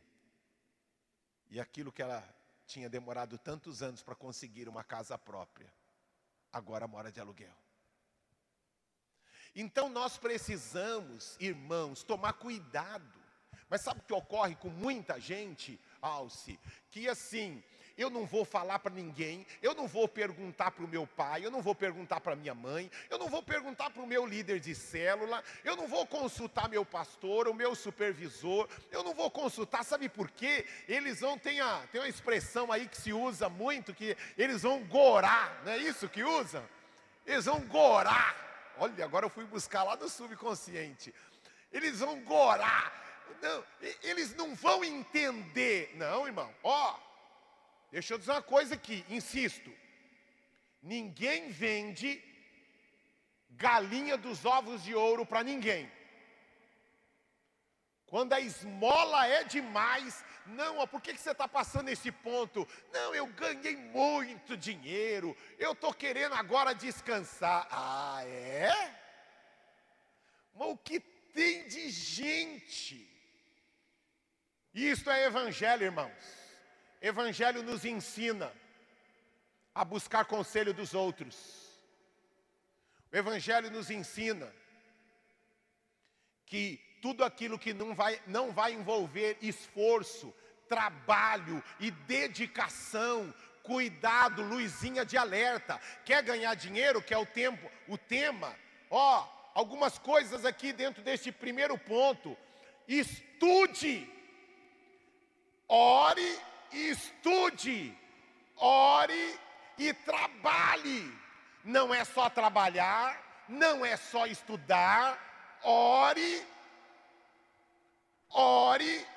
[1.49, 2.21] E aquilo que ela
[2.67, 5.71] tinha demorado tantos anos para conseguir uma casa própria,
[6.51, 7.55] agora mora de aluguel.
[9.55, 13.23] Então nós precisamos, irmãos, tomar cuidado.
[13.69, 16.59] Mas sabe o que ocorre com muita gente, Alce?
[16.91, 17.63] Que assim,
[17.97, 21.51] eu não vou falar para ninguém, eu não vou perguntar para o meu pai, eu
[21.51, 24.75] não vou perguntar para minha mãe, eu não vou perguntar para o meu líder de
[24.75, 30.10] célula, eu não vou consultar meu pastor, o meu supervisor, eu não vou consultar, sabe
[30.10, 30.65] por quê?
[30.88, 34.84] Eles vão, tem, a, tem uma expressão aí que se usa muito, que eles vão
[34.84, 36.63] gorar, não é isso que usa?
[37.25, 41.13] Eles vão gorar, olha, agora eu fui buscar lá do subconsciente,
[41.71, 43.05] eles vão gorar,
[43.41, 43.63] não,
[44.03, 47.05] eles não vão entender, não irmão, ó,
[47.95, 49.71] Deixa eu dizer uma coisa aqui, insisto.
[50.81, 52.21] Ninguém vende
[53.51, 55.89] galinha dos ovos de ouro para ninguém.
[58.05, 62.67] Quando a esmola é demais, Não, por que, que você está passando esse ponto?
[62.91, 67.65] Não, eu ganhei muito dinheiro, eu estou querendo agora descansar.
[67.71, 68.73] Ah, é?
[70.53, 73.10] Mas o que tem de gente?
[74.73, 76.44] Isto é evangelho, irmãos.
[77.01, 78.51] Evangelho nos ensina
[79.73, 81.65] a buscar conselho dos outros.
[83.12, 84.53] O Evangelho nos ensina
[86.45, 90.34] que tudo aquilo que não vai, não vai envolver esforço,
[90.67, 95.79] trabalho e dedicação, cuidado, luzinha de alerta.
[96.03, 97.01] Quer ganhar dinheiro?
[97.01, 98.55] Quer o tempo, o tema?
[98.89, 102.38] Ó, algumas coisas aqui dentro deste primeiro ponto.
[102.88, 104.10] Estude,
[105.67, 106.39] ore
[106.71, 107.97] estude,
[108.58, 109.39] ore
[109.78, 111.12] e trabalhe.
[111.63, 115.19] Não é só trabalhar, não é só estudar,
[115.63, 116.45] ore
[118.36, 119.08] ore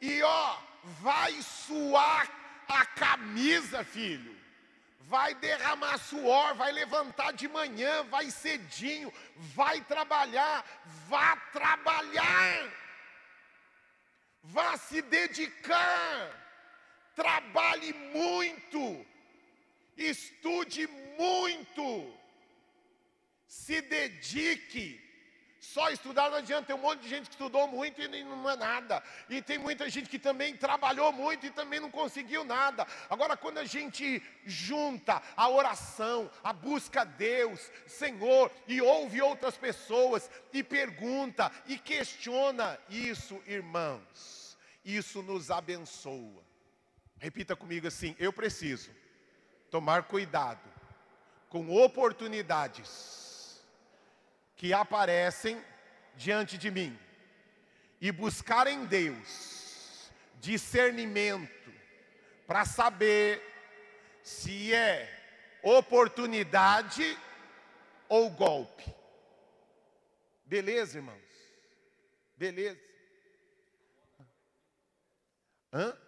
[0.00, 0.58] e ó,
[1.00, 2.28] vai suar
[2.68, 4.34] a camisa, filho.
[5.06, 10.64] Vai derramar suor, vai levantar de manhã, vai cedinho, vai trabalhar,
[11.08, 12.72] vá trabalhar.
[14.42, 16.43] Vá se dedicar.
[17.14, 19.06] Trabalhe muito.
[19.96, 20.86] Estude
[21.18, 22.12] muito.
[23.46, 25.04] Se dedique
[25.64, 28.54] só estudar não adianta, tem um monte de gente que estudou muito e não é
[28.54, 29.02] nada.
[29.30, 32.86] E tem muita gente que também trabalhou muito e também não conseguiu nada.
[33.08, 39.56] Agora, quando a gente junta a oração, a busca a Deus, Senhor, e ouve outras
[39.56, 46.43] pessoas, e pergunta, e questiona, isso, irmãos, isso nos abençoa.
[47.24, 48.90] Repita comigo assim: eu preciso
[49.70, 50.60] tomar cuidado
[51.48, 53.64] com oportunidades
[54.56, 55.64] que aparecem
[56.16, 56.98] diante de mim
[57.98, 61.72] e buscar em Deus discernimento
[62.46, 63.42] para saber
[64.22, 67.18] se é oportunidade
[68.06, 68.94] ou golpe.
[70.44, 71.22] Beleza, irmãos?
[72.36, 72.78] Beleza?
[75.72, 76.03] Hã?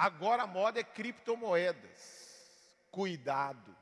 [0.00, 2.00] Agora a moda é criptomoedas.
[2.90, 3.76] Cuidado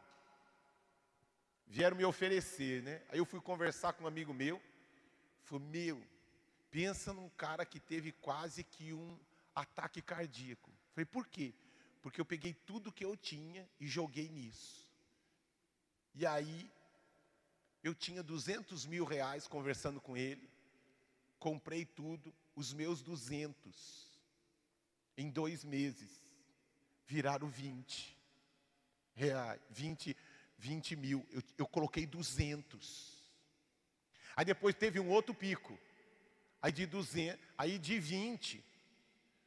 [1.69, 3.01] vieram me oferecer, né?
[3.09, 4.61] Aí eu fui conversar com um amigo meu,
[5.45, 6.03] falei, meu,
[6.73, 9.17] pensa num cara que teve quase que um
[9.55, 10.73] ataque cardíaco.
[10.93, 11.55] Falei, por quê?
[12.03, 14.89] Porque eu peguei tudo que eu tinha e joguei nisso.
[16.15, 16.69] E aí,
[17.85, 20.51] eu tinha 200 mil reais conversando com ele,
[21.39, 24.08] comprei tudo, os meus 200,
[25.19, 26.09] em dois meses,
[27.07, 28.17] viraram 20
[29.15, 30.17] reais, 20
[30.59, 33.17] 20 mil, eu, eu coloquei 200.
[34.37, 35.79] Aí depois teve um outro pico.
[36.61, 38.65] Aí de 200, aí de 20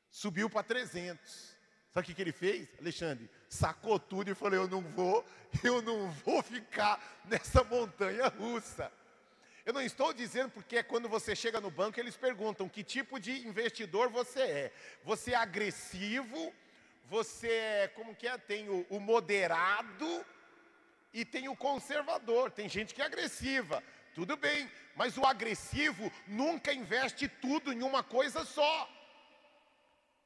[0.09, 1.51] subiu para 300.
[1.93, 3.29] Sabe o que, que ele fez, Alexandre?
[3.49, 5.25] Sacou tudo e falou: Eu não vou,
[5.61, 8.91] eu não vou ficar nessa montanha russa.
[9.65, 13.19] Eu não estou dizendo porque é quando você chega no banco eles perguntam que tipo
[13.19, 14.71] de investidor você é.
[15.03, 16.53] Você é agressivo?
[17.05, 18.37] Você é, como que é?
[18.37, 20.25] Tem o, o moderado
[21.13, 23.83] e tem o conservador, tem gente que é agressiva,
[24.15, 28.89] tudo bem, mas o agressivo nunca investe tudo em uma coisa só.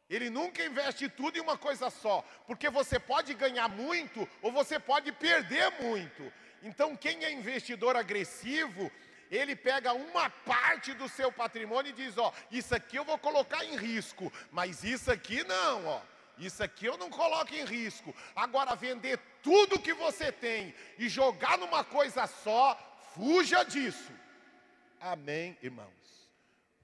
[0.08, 4.80] Ele nunca investe tudo em uma coisa só, porque você pode ganhar muito ou você
[4.80, 6.32] pode perder muito.
[6.62, 8.92] Então, quem é investidor agressivo,
[9.32, 13.64] ele pega uma parte do seu patrimônio e diz: Ó, isso aqui eu vou colocar
[13.66, 16.02] em risco, mas isso aqui não, ó.
[16.38, 18.14] Isso aqui eu não coloco em risco.
[18.36, 22.76] Agora, vender tudo que você tem e jogar numa coisa só,
[23.14, 24.12] fuja disso.
[25.00, 26.30] Amém, irmãos?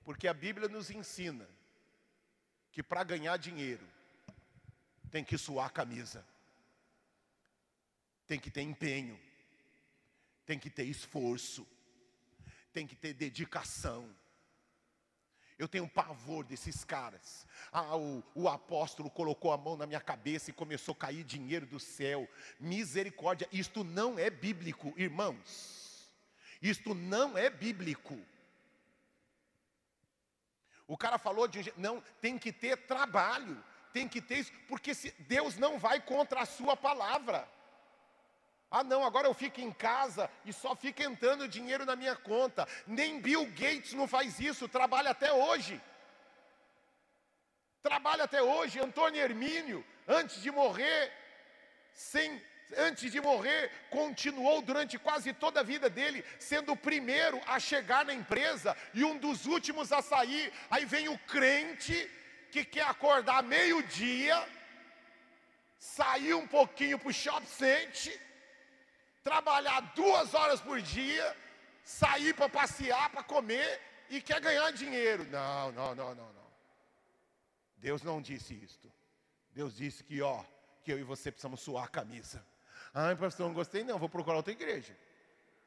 [0.04, 1.47] Porque a Bíblia nos ensina
[2.71, 3.86] que para ganhar dinheiro
[5.12, 6.25] tem que suar a camisa,
[8.25, 9.19] tem que ter empenho,
[10.45, 11.67] tem que ter esforço,
[12.73, 14.10] tem que ter dedicação
[15.62, 17.45] eu tenho pavor desses caras.
[17.71, 21.67] Ah, o, o, apóstolo colocou a mão na minha cabeça e começou a cair dinheiro
[21.67, 22.27] do céu.
[22.60, 26.10] Misericórdia, isto não é bíblico, irmãos.
[26.60, 28.19] Isto não é bíblico.
[30.88, 35.12] O cara falou de não, tem que ter trabalho, tem que ter isso, porque se,
[35.19, 37.47] Deus não vai contra a sua palavra.
[38.73, 42.65] Ah, não, agora eu fico em casa e só fica entrando dinheiro na minha conta.
[42.88, 45.79] Nem Bill Gates não faz isso, trabalha até hoje.
[47.84, 48.79] Trabalha até hoje.
[48.79, 51.12] Antônio Hermínio, antes de morrer,
[51.93, 52.41] sem,
[52.77, 58.05] antes de morrer, continuou durante quase toda a vida dele, sendo o primeiro a chegar
[58.05, 60.53] na empresa e um dos últimos a sair.
[60.69, 62.10] Aí vem o crente
[62.49, 64.47] que quer acordar meio-dia,
[65.77, 68.31] sair um pouquinho para o shopping center,
[69.23, 71.36] trabalhar duas horas por dia,
[71.84, 75.25] sair para passear, para comer e quer ganhar dinheiro.
[75.29, 76.51] Não, não, não, não, não.
[77.77, 78.91] Deus não disse isto.
[79.53, 80.43] Deus disse que, ó,
[80.84, 82.45] que eu e você precisamos suar a camisa.
[82.93, 84.95] Ah, pastor, não gostei, não, vou procurar outra igreja.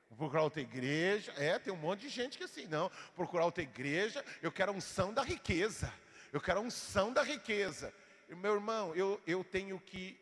[0.08, 1.32] Vou procurar outra igreja.
[1.36, 2.90] É, tem um monte de gente que assim, não.
[3.14, 5.92] Procurar outra igreja, eu quero a unção da riqueza.
[6.32, 7.92] Eu quero a unção da riqueza.
[8.28, 10.20] Meu irmão, eu, eu tenho que.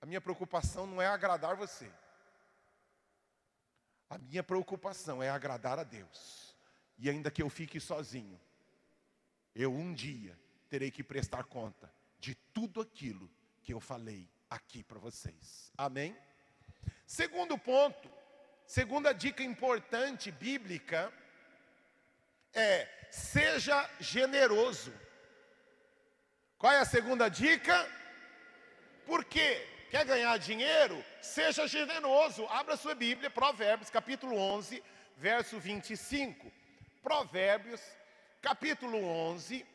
[0.00, 1.90] A minha preocupação não é agradar você.
[4.10, 6.52] A minha preocupação é agradar a Deus.
[6.98, 8.38] E ainda que eu fique sozinho,
[9.54, 10.36] eu um dia
[10.68, 13.30] terei que prestar conta de tudo aquilo
[13.62, 15.72] que eu falei aqui para vocês.
[15.78, 16.16] Amém?
[17.06, 18.10] Segundo ponto,
[18.66, 21.12] segunda dica importante bíblica
[22.52, 24.92] é: seja generoso.
[26.58, 27.88] Qual é a segunda dica?
[29.06, 29.66] Por quê?
[29.90, 31.04] Quer ganhar dinheiro?
[31.20, 32.46] Seja generoso.
[32.46, 34.80] Abra sua Bíblia, Provérbios, capítulo 11,
[35.16, 36.52] verso 25.
[37.02, 37.80] Provérbios,
[38.40, 39.66] capítulo 11,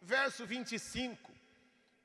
[0.00, 1.28] verso 25.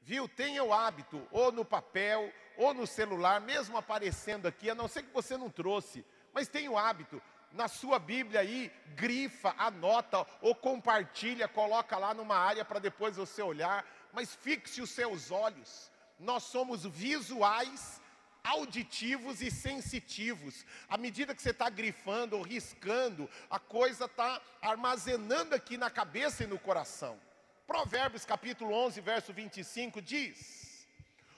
[0.01, 0.27] Viu?
[0.27, 5.03] Tenha o hábito, ou no papel, ou no celular, mesmo aparecendo aqui, a não ser
[5.03, 6.03] que você não trouxe,
[6.34, 12.36] mas tenha o hábito, na sua Bíblia aí, grifa, anota ou compartilha, coloca lá numa
[12.36, 15.91] área para depois você olhar, mas fixe os seus olhos.
[16.19, 18.01] Nós somos visuais,
[18.43, 20.65] auditivos e sensitivos.
[20.88, 26.43] À medida que você está grifando ou riscando, a coisa está armazenando aqui na cabeça
[26.43, 27.19] e no coração.
[27.65, 30.88] Provérbios capítulo 11, verso 25 diz: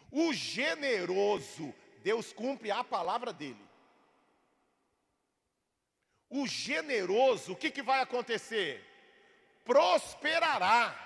[0.10, 3.70] O generoso, Deus cumpre a palavra dele.
[6.30, 8.84] O generoso, o que, que vai acontecer?
[9.66, 10.98] Prosperará.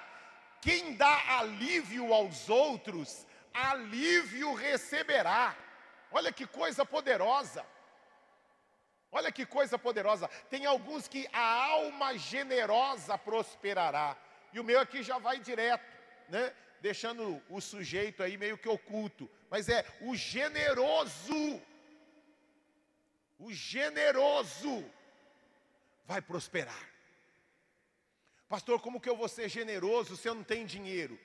[0.61, 3.24] Quem dá alívio aos outros,
[3.55, 5.55] alívio receberá.
[6.11, 7.65] Olha que coisa poderosa.
[9.11, 10.27] Olha que coisa poderosa.
[10.49, 14.17] Tem alguns que a alma generosa prosperará.
[14.51, 15.85] E o meu aqui já vai direto,
[16.27, 16.53] né?
[16.81, 19.29] Deixando o sujeito aí meio que oculto.
[19.49, 21.61] Mas é o generoso.
[23.39, 24.83] O generoso
[26.05, 26.89] vai prosperar.
[28.47, 31.19] Pastor, como que eu vou ser generoso se eu não tenho dinheiro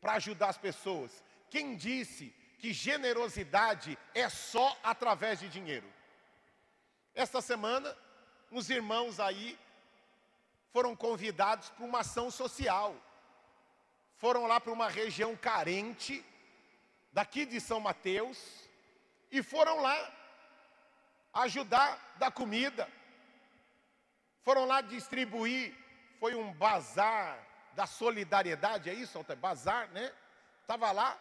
[0.00, 1.22] para ajudar as pessoas?
[1.50, 5.92] Quem disse que generosidade é só através de dinheiro?
[7.14, 7.96] Esta semana,
[8.52, 9.58] uns irmãos aí
[10.72, 12.94] foram convidados para uma ação social.
[14.16, 16.24] Foram lá para uma região carente,
[17.12, 18.38] daqui de São Mateus,
[19.30, 20.12] e foram lá
[21.34, 22.88] ajudar da comida.
[24.42, 25.76] Foram lá distribuir,
[26.20, 29.36] foi um bazar da solidariedade, é isso, Alter?
[29.36, 30.12] Bazar, né?
[30.62, 31.18] Estava lá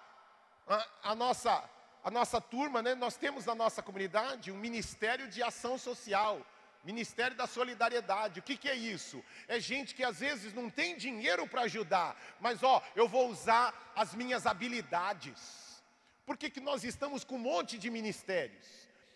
[1.04, 1.64] a, nossa
[2.04, 2.96] a nossa turma, né?
[2.96, 6.46] Nós temos na nossa comunidade um ministério de ação social
[6.84, 9.24] Ministério da Solidariedade, o que, que é isso?
[9.48, 13.92] É gente que às vezes não tem dinheiro para ajudar, mas ó, eu vou usar
[13.96, 15.84] as minhas habilidades.
[16.26, 18.66] Por que, que nós estamos com um monte de ministérios?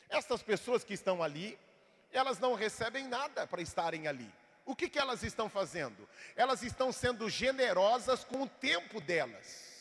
[0.09, 1.57] Essas pessoas que estão ali,
[2.11, 4.29] elas não recebem nada para estarem ali.
[4.65, 6.07] O que, que elas estão fazendo?
[6.35, 9.72] Elas estão sendo generosas com o tempo delas.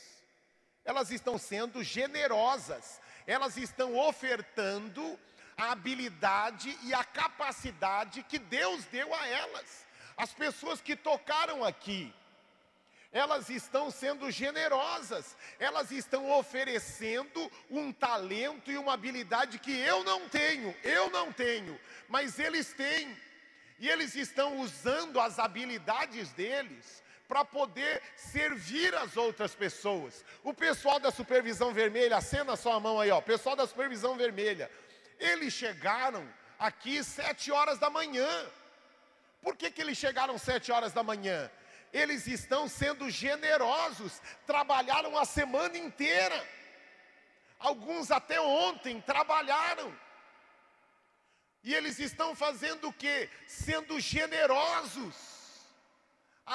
[0.85, 3.01] Elas estão sendo generosas.
[3.27, 5.19] Elas estão ofertando
[5.57, 9.87] a habilidade e a capacidade que Deus deu a elas.
[10.17, 12.13] As pessoas que tocaram aqui,
[13.13, 20.29] elas estão sendo generosas, elas estão oferecendo um talento e uma habilidade que eu não
[20.29, 23.15] tenho, eu não tenho, mas eles têm,
[23.79, 27.02] e eles estão usando as habilidades deles
[27.33, 30.23] para poder servir as outras pessoas.
[30.45, 34.71] O pessoal da supervisão vermelha, acena sua mão aí, ó, pessoal da supervisão vermelha,
[35.19, 38.29] eles chegaram aqui sete horas da manhã.
[39.41, 41.51] Por que, que eles chegaram sete horas da manhã?
[41.91, 46.47] Eles estão sendo generosos, trabalharam a semana inteira.
[47.59, 49.91] Alguns até ontem trabalharam.
[51.65, 53.27] E eles estão fazendo o que?
[53.47, 55.32] Sendo generosos,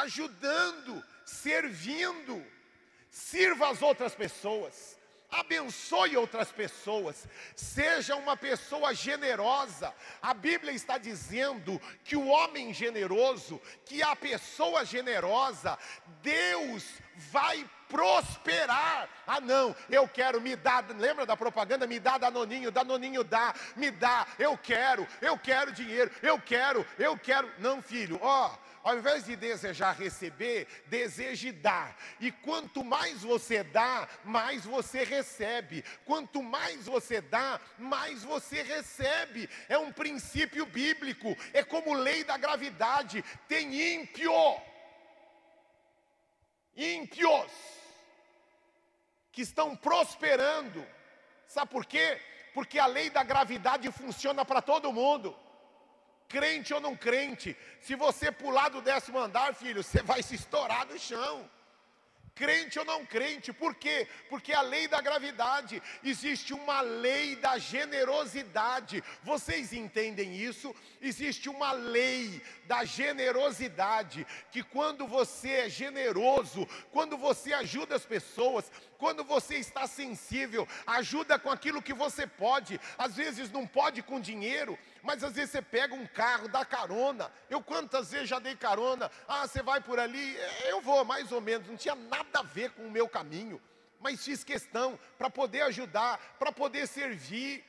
[0.01, 2.43] ajudando, servindo.
[3.09, 4.97] Sirva as outras pessoas
[5.29, 9.93] abençoe outras pessoas, seja uma pessoa generosa.
[10.21, 15.77] A Bíblia está dizendo que o homem generoso, que a pessoa generosa,
[16.21, 16.85] Deus
[17.31, 19.09] vai prosperar.
[19.25, 21.87] Ah, não, eu quero me dar, lembra da propaganda?
[21.87, 27.17] Me dá Danoninho, Danoninho dá, me dá, eu quero, eu quero dinheiro, eu quero, eu
[27.17, 27.51] quero.
[27.59, 31.97] Não, filho, ó, ao invés de desejar receber, deseje dar.
[32.19, 35.83] E quanto mais você dá, mais você recebe.
[36.05, 39.49] Quanto mais você dá, mais você recebe.
[39.67, 43.23] É um princípio bíblico, é como lei da gravidade.
[43.47, 44.33] Tem ímpio,
[46.75, 47.51] ímpios,
[49.31, 50.85] que estão prosperando.
[51.45, 52.21] Sabe por quê?
[52.53, 55.46] Porque a lei da gravidade funciona para todo mundo
[56.27, 57.55] crente ou não crente.
[57.79, 61.49] Se você pular do décimo andar, filho, você vai se estourar no chão.
[62.37, 64.07] Crente ou não crente, por quê?
[64.29, 69.03] Porque a lei da gravidade, existe uma lei da generosidade.
[69.23, 70.75] Vocês entendem isso?
[71.01, 78.71] Existe uma lei da generosidade, que quando você é generoso, quando você ajuda as pessoas,
[78.97, 82.79] quando você está sensível, ajuda com aquilo que você pode.
[82.97, 87.31] Às vezes não pode com dinheiro, mas às vezes você pega um carro, dá carona.
[87.49, 89.11] Eu quantas vezes já dei carona?
[89.27, 90.35] Ah, você vai por ali?
[90.67, 91.67] Eu vou, mais ou menos.
[91.67, 93.61] Não tinha nada a ver com o meu caminho,
[93.99, 97.63] mas fiz questão para poder ajudar, para poder servir.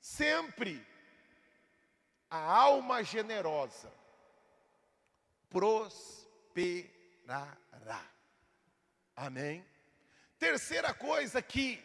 [0.00, 0.86] Sempre
[2.30, 3.92] a alma generosa
[5.50, 6.88] prosperará.
[9.16, 9.69] Amém?
[10.40, 11.84] Terceira coisa que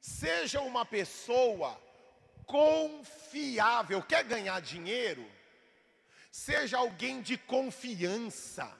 [0.00, 1.78] seja uma pessoa
[2.46, 4.02] confiável.
[4.02, 5.30] Quer ganhar dinheiro?
[6.32, 8.74] Seja alguém de confiança.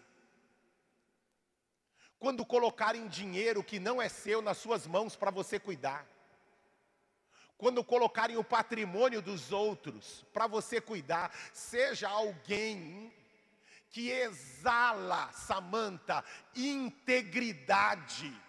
[2.19, 6.07] Quando colocarem dinheiro que não é seu nas suas mãos para você cuidar.
[7.59, 13.13] Quando colocarem o patrimônio dos outros para você cuidar, seja alguém
[13.91, 18.46] que exala, Samanta, integridade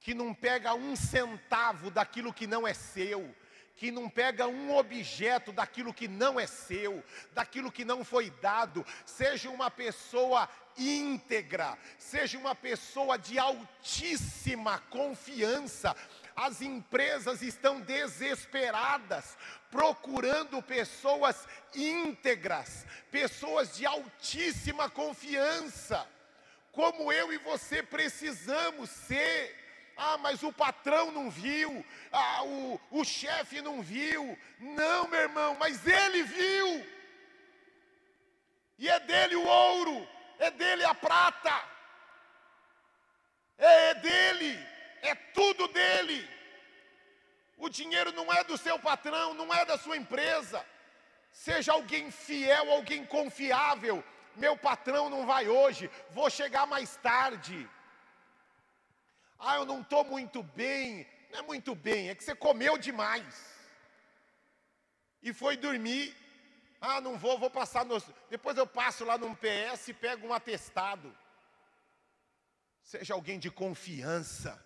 [0.00, 3.34] que não pega um centavo daquilo que não é seu,
[3.76, 8.84] que não pega um objeto daquilo que não é seu, daquilo que não foi dado,
[9.06, 15.96] seja uma pessoa íntegra, seja uma pessoa de altíssima confiança.
[16.36, 19.36] As empresas estão desesperadas,
[19.70, 26.06] procurando pessoas íntegras, pessoas de altíssima confiança,
[26.72, 29.59] como eu e você precisamos ser.
[30.02, 34.38] Ah, mas o patrão não viu, ah, o, o chefe não viu.
[34.58, 36.86] Não, meu irmão, mas ele viu.
[38.78, 41.54] E é dele o ouro, é dele a prata,
[43.58, 44.58] é dele,
[45.02, 46.26] é tudo dele.
[47.58, 50.64] O dinheiro não é do seu patrão, não é da sua empresa.
[51.30, 54.02] Seja alguém fiel, alguém confiável.
[54.34, 57.68] Meu patrão não vai hoje, vou chegar mais tarde.
[59.40, 61.06] Ah, eu não estou muito bem.
[61.30, 63.58] Não é muito bem, é que você comeu demais.
[65.22, 66.14] E foi dormir.
[66.80, 68.02] Ah, não vou, vou passar no.
[68.28, 71.16] Depois eu passo lá no PS e pego um atestado.
[72.82, 74.62] Seja alguém de confiança.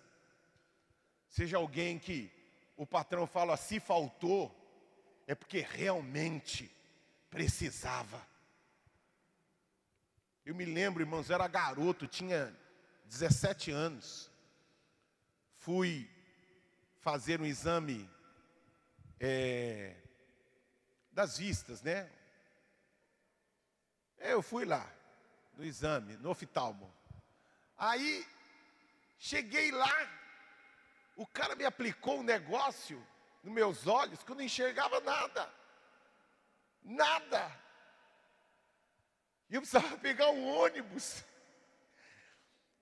[1.29, 2.31] Seja alguém que
[2.75, 4.53] o patrão fala, se faltou,
[5.27, 6.71] é porque realmente
[7.29, 8.25] precisava.
[10.45, 12.55] Eu me lembro, irmãos, eu era garoto, tinha
[13.05, 14.34] 17 anos
[15.65, 16.07] fui
[16.99, 18.07] fazer um exame
[19.19, 19.95] é,
[21.11, 22.07] das vistas, né?
[24.19, 24.87] Eu fui lá,
[25.55, 26.93] no exame, no oftalmo.
[27.79, 28.27] Aí,
[29.17, 29.89] cheguei lá,
[31.15, 33.03] o cara me aplicou um negócio
[33.41, 35.51] nos meus olhos que eu não enxergava nada.
[36.83, 37.51] Nada.
[39.49, 41.23] E eu precisava pegar um ônibus.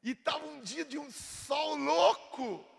[0.04, 2.73] E estava um dia de um sol louco.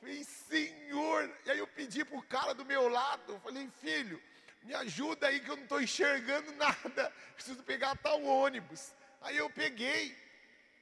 [0.00, 1.30] Falei, Senhor.
[1.44, 4.22] E aí eu pedi para o cara do meu lado, falei, filho,
[4.62, 7.12] me ajuda aí que eu não estou enxergando nada.
[7.34, 8.92] Preciso pegar tal ônibus.
[9.20, 10.16] Aí eu peguei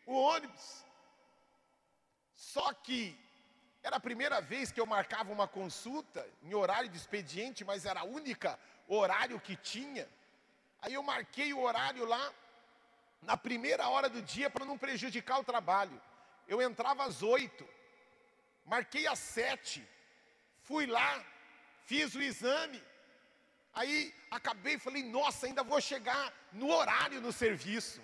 [0.06, 0.84] o ônibus.
[2.34, 3.18] Só que
[3.82, 8.00] era a primeira vez que eu marcava uma consulta em horário de expediente, mas era
[8.00, 8.58] a única
[8.88, 10.08] horário que tinha.
[10.82, 12.32] Aí eu marquei o horário lá
[13.22, 16.00] na primeira hora do dia para não prejudicar o trabalho.
[16.46, 17.66] Eu entrava às oito
[18.66, 19.86] marquei às sete,
[20.62, 21.24] fui lá,
[21.84, 22.82] fiz o exame,
[23.72, 28.00] aí acabei e falei, nossa, ainda vou chegar no horário no serviço.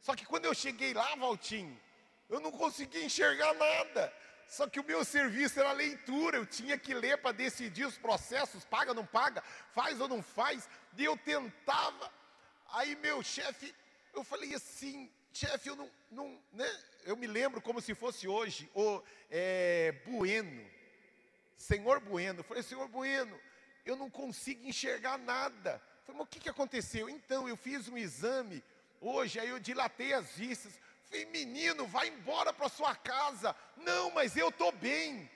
[0.00, 1.80] Só que quando eu cheguei lá, Valtinho,
[2.28, 4.12] eu não conseguia enxergar nada.
[4.48, 8.64] Só que o meu serviço era leitura, eu tinha que ler para decidir os processos,
[8.64, 10.68] paga ou não paga, faz ou não faz.
[10.96, 12.12] E eu tentava.
[12.72, 13.74] Aí meu chefe,
[14.14, 16.66] eu falei assim, chefe, eu não, não né?
[17.04, 20.66] eu me lembro como se fosse hoje, o é, Bueno,
[21.56, 23.38] senhor Bueno, eu falei, senhor Bueno,
[23.84, 25.82] eu não consigo enxergar nada.
[25.98, 27.08] Eu falei, mas o que, que aconteceu?
[27.08, 28.64] Então, eu fiz um exame
[29.00, 30.72] hoje, aí eu dilatei as vistas.
[31.04, 33.54] Falei, menino, vai embora para sua casa.
[33.76, 35.30] Não, mas eu estou bem.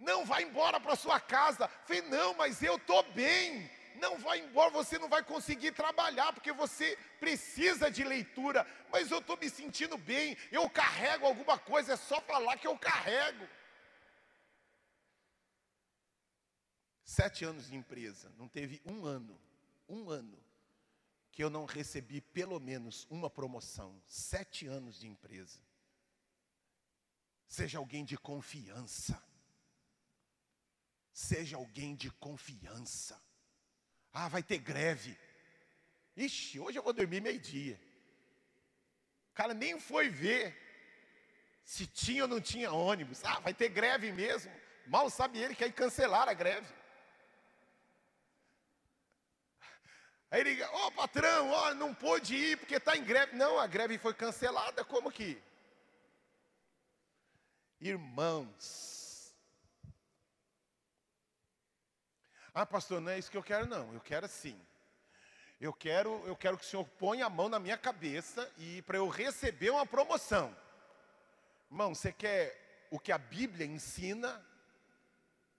[0.00, 1.68] Não, vai embora para sua casa.
[1.86, 3.70] Falei, não, mas eu estou bem.
[3.98, 8.66] Não vai embora, você não vai conseguir trabalhar, porque você precisa de leitura.
[8.90, 12.78] Mas eu estou me sentindo bem, eu carrego alguma coisa, é só falar que eu
[12.78, 13.48] carrego.
[17.04, 19.40] Sete anos de empresa, não teve um ano,
[19.88, 20.38] um ano,
[21.32, 24.00] que eu não recebi pelo menos uma promoção.
[24.06, 25.58] Sete anos de empresa.
[27.48, 29.20] Seja alguém de confiança.
[31.12, 33.20] Seja alguém de confiança.
[34.12, 35.16] Ah, vai ter greve.
[36.16, 37.80] Ixi, hoje eu vou dormir meio-dia.
[39.30, 40.56] O cara nem foi ver
[41.64, 43.24] se tinha ou não tinha ônibus.
[43.24, 44.50] Ah, vai ter greve mesmo.
[44.86, 46.66] Mal sabe ele que aí cancelaram a greve.
[50.30, 53.36] Aí ele, ó oh, patrão, ó, não pôde ir porque está em greve.
[53.36, 55.40] Não, a greve foi cancelada, como que?
[57.80, 58.97] Irmãos,
[62.60, 63.94] Ah, pastor, não é isso que eu quero, não.
[63.94, 64.60] Eu quero sim.
[65.60, 68.96] Eu quero, eu quero que o Senhor ponha a mão na minha cabeça e para
[68.96, 70.52] eu receber uma promoção.
[71.70, 74.44] Irmão, você quer o que a Bíblia ensina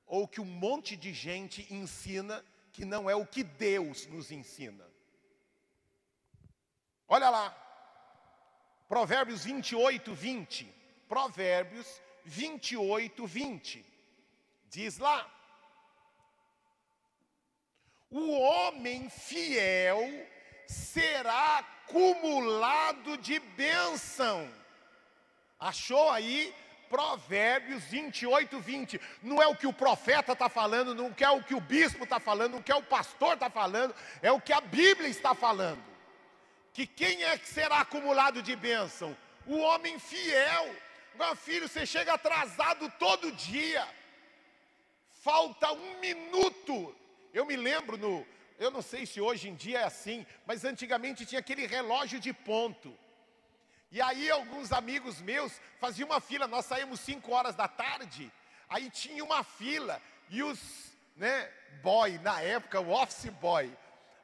[0.05, 2.43] ou o que um monte de gente ensina
[2.73, 4.85] que não é o que Deus nos ensina?
[7.07, 7.51] Olha lá.
[8.89, 10.75] Provérbios 28, 20.
[11.07, 13.85] Provérbios 28, 20.
[14.69, 15.38] Diz lá:
[18.11, 20.01] o homem fiel
[20.67, 24.49] será acumulado de bênção.
[25.59, 26.53] Achou aí?
[26.89, 29.01] Provérbios 28, 20.
[29.21, 32.19] Não é o que o profeta está falando, não é o que o bispo está
[32.19, 35.35] falando, não é o que o pastor está falando, é o que a Bíblia está
[35.35, 35.83] falando.
[36.73, 39.15] Que quem é que será acumulado de bênção?
[39.45, 40.75] O homem fiel.
[41.15, 43.87] Meu filho, você chega atrasado todo dia.
[45.11, 46.95] Falta um minuto
[47.33, 48.25] eu me lembro no,
[48.59, 52.33] eu não sei se hoje em dia é assim, mas antigamente tinha aquele relógio de
[52.33, 52.93] ponto.
[53.89, 58.31] E aí alguns amigos meus faziam uma fila, nós saímos 5 horas da tarde,
[58.67, 60.59] aí tinha uma fila, e os,
[61.15, 61.49] né,
[61.81, 63.71] boy, na época, o office boy,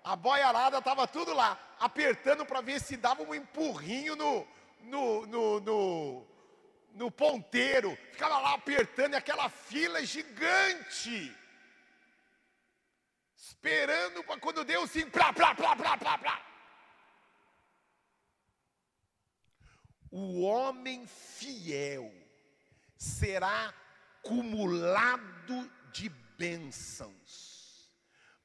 [0.04, 4.48] a boiarada estava tudo lá, apertando para ver se dava um empurrinho no,
[4.82, 6.28] no, no, no,
[6.94, 11.36] no ponteiro, ficava lá apertando, e aquela fila gigante
[13.66, 16.42] esperando para quando Deus sim, plá, plá, plá, plá, plá, plá.
[20.12, 22.14] O homem fiel
[22.96, 23.74] será
[24.22, 27.90] cumulado de bênçãos.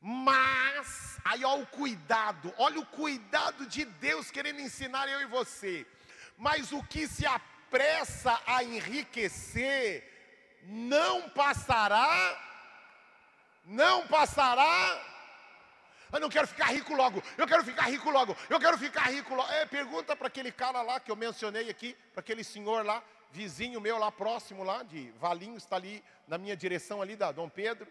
[0.00, 5.86] Mas, aí olha o cuidado, olha o cuidado de Deus querendo ensinar eu e você.
[6.38, 10.02] Mas o que se apressa a enriquecer
[10.64, 12.49] não passará
[13.70, 15.06] não passará.
[16.12, 19.32] Eu não quero ficar rico logo, eu quero ficar rico logo, eu quero ficar rico
[19.32, 19.50] logo.
[19.52, 23.00] É, pergunta para aquele cara lá que eu mencionei aqui, para aquele senhor lá,
[23.30, 27.48] vizinho meu lá próximo lá, de Valinhos, está ali na minha direção ali da Dom
[27.48, 27.86] Pedro,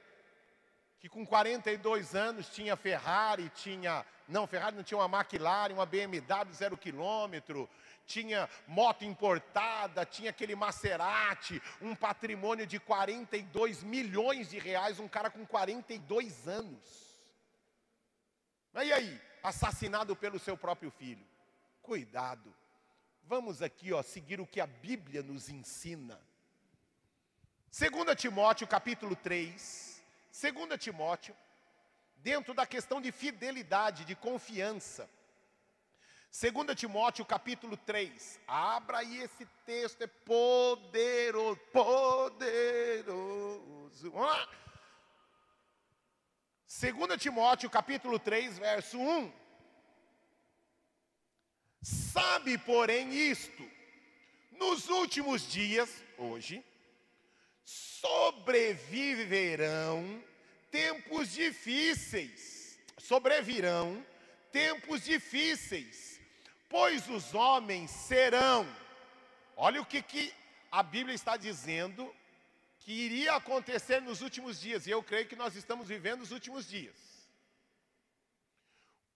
[1.00, 6.54] que com 42 anos tinha Ferrari, tinha, não, Ferrari não tinha uma McLaren, uma BMW
[6.54, 7.70] zero quilômetro,
[8.06, 15.30] tinha moto importada, tinha aquele Maserati, um patrimônio de 42 milhões de reais, um cara
[15.30, 17.20] com 42 anos.
[18.76, 21.26] E aí, assassinado pelo seu próprio filho.
[21.82, 22.54] Cuidado.
[23.24, 26.20] Vamos aqui, ó, seguir o que a Bíblia nos ensina.
[27.72, 30.02] 2 Timóteo, capítulo 3.
[30.32, 31.36] 2 Timóteo,
[32.22, 35.10] dentro da questão de fidelidade, de confiança.
[36.32, 38.40] 2 Timóteo capítulo 3.
[38.48, 43.10] Abra aí esse texto, é poderoso, poderoso.
[44.12, 44.48] Vamos lá.
[46.68, 49.34] 2 Timóteo capítulo 3, verso 1.
[51.82, 53.68] Sabe, porém, isto,
[54.52, 56.62] nos últimos dias, hoje,
[57.64, 60.22] sobreviverão
[60.72, 64.06] tempos difíceis, sobrevirão
[64.52, 66.10] tempos difíceis
[66.70, 68.66] pois os homens serão.
[69.58, 70.34] Olha o que, que
[70.72, 72.16] a Bíblia está dizendo
[72.80, 76.68] que iria acontecer nos últimos dias, e eu creio que nós estamos vivendo os últimos
[76.68, 76.96] dias.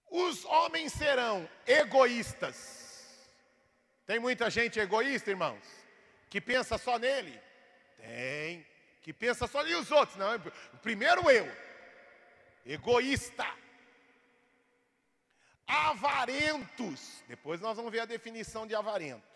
[0.10, 2.82] Os homens serão egoístas.
[4.06, 5.64] Tem muita gente egoísta, irmãos,
[6.30, 7.40] que pensa só nele?
[7.98, 8.66] Tem.
[9.04, 10.18] Que pensa só e os outros?
[10.18, 10.30] Não,
[10.82, 11.46] primeiro eu.
[12.66, 13.46] Egoísta.
[15.68, 17.22] Avarentos.
[17.28, 19.28] Depois nós vamos ver a definição de avarento.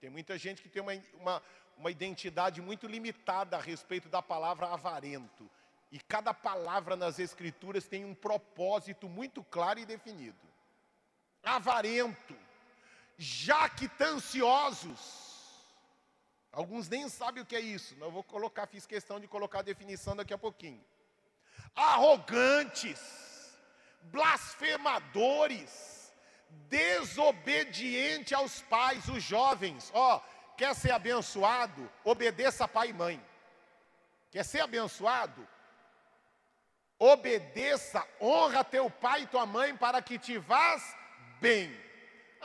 [0.00, 1.42] Tem muita gente que tem uma, uma,
[1.76, 5.50] uma identidade muito limitada a respeito da palavra avarento.
[5.90, 10.38] E cada palavra nas Escrituras tem um propósito muito claro e definido.
[11.42, 12.36] Avarento,
[13.16, 15.23] jactanciosos.
[16.54, 17.96] Alguns nem sabem o que é isso.
[18.00, 20.82] Eu vou colocar, fiz questão de colocar a definição daqui a pouquinho.
[21.74, 23.00] Arrogantes,
[24.02, 26.12] blasfemadores,
[26.68, 30.20] desobediente aos pais, os jovens, ó,
[30.56, 33.26] quer ser abençoado, obedeça pai e mãe.
[34.30, 35.46] Quer ser abençoado?
[36.98, 40.96] Obedeça, honra teu pai e tua mãe para que te vás
[41.40, 41.83] bem.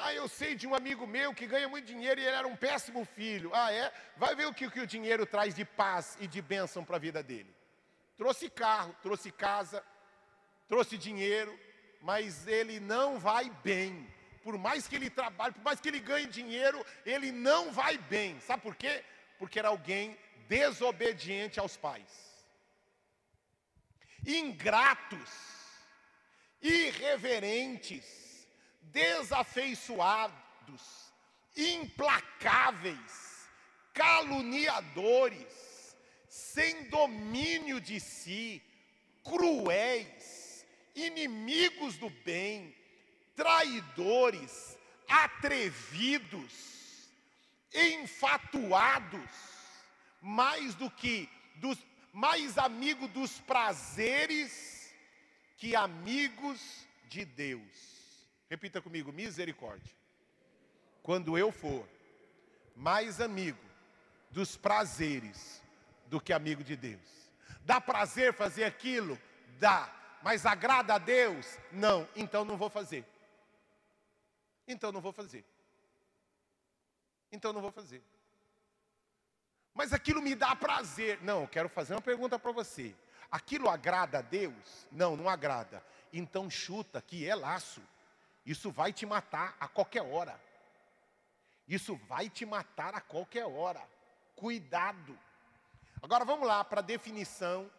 [0.01, 2.55] Ah, eu sei de um amigo meu que ganha muito dinheiro e ele era um
[2.55, 3.51] péssimo filho.
[3.53, 3.91] Ah, é?
[4.15, 6.99] Vai ver o que, que o dinheiro traz de paz e de bênção para a
[6.99, 7.53] vida dele.
[8.17, 9.83] Trouxe carro, trouxe casa,
[10.69, 11.57] trouxe dinheiro,
[12.01, 14.07] mas ele não vai bem.
[14.41, 18.39] Por mais que ele trabalhe, por mais que ele ganhe dinheiro, ele não vai bem.
[18.39, 19.03] Sabe por quê?
[19.37, 22.45] Porque era alguém desobediente aos pais.
[24.25, 25.29] Ingratos,
[26.61, 28.28] irreverentes,
[28.81, 30.33] desafeiçoados,
[31.55, 33.47] implacáveis,
[33.93, 35.95] caluniadores,
[36.27, 38.61] sem domínio de si,
[39.23, 40.65] cruéis,
[40.95, 42.75] inimigos do bem,
[43.35, 44.77] traidores,
[45.07, 47.09] atrevidos,
[47.73, 49.29] enfatuados,
[50.21, 51.77] mais do que dos
[52.11, 54.91] mais amigo dos prazeres
[55.57, 57.98] que amigos de Deus.
[58.49, 59.93] Repita comigo: misericórdia.
[61.03, 61.87] Quando eu for
[62.75, 63.59] mais amigo
[64.31, 65.61] dos prazeres
[66.07, 67.31] do que amigo de Deus.
[67.63, 69.19] Dá prazer fazer aquilo?
[69.59, 69.93] Dá.
[70.21, 71.57] Mas agrada a Deus?
[71.71, 72.07] Não.
[72.15, 73.05] Então não vou fazer.
[74.67, 75.45] Então não vou fazer.
[77.31, 78.03] Então não vou fazer.
[79.73, 81.21] Mas aquilo me dá prazer.
[81.21, 82.95] Não, quero fazer uma pergunta para você.
[83.31, 84.87] Aquilo agrada a Deus?
[84.91, 85.83] Não, não agrada.
[86.11, 87.81] Então chuta que é laço.
[88.49, 90.41] Isso vai te matar a qualquer hora.
[91.67, 93.79] Isso vai te matar a qualquer hora.
[94.35, 95.15] Cuidado.
[96.01, 97.69] Agora vamos lá para a definição.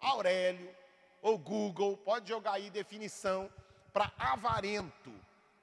[0.00, 0.74] Aurélio
[1.22, 3.48] ou Google, pode jogar aí definição
[3.92, 5.14] para avarento.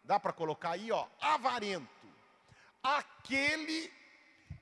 [0.02, 2.08] Dá para colocar aí, ó, avarento.
[2.82, 3.92] Aquele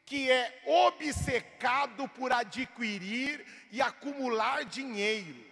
[0.04, 5.46] que é obcecado por adquirir e acumular dinheiro,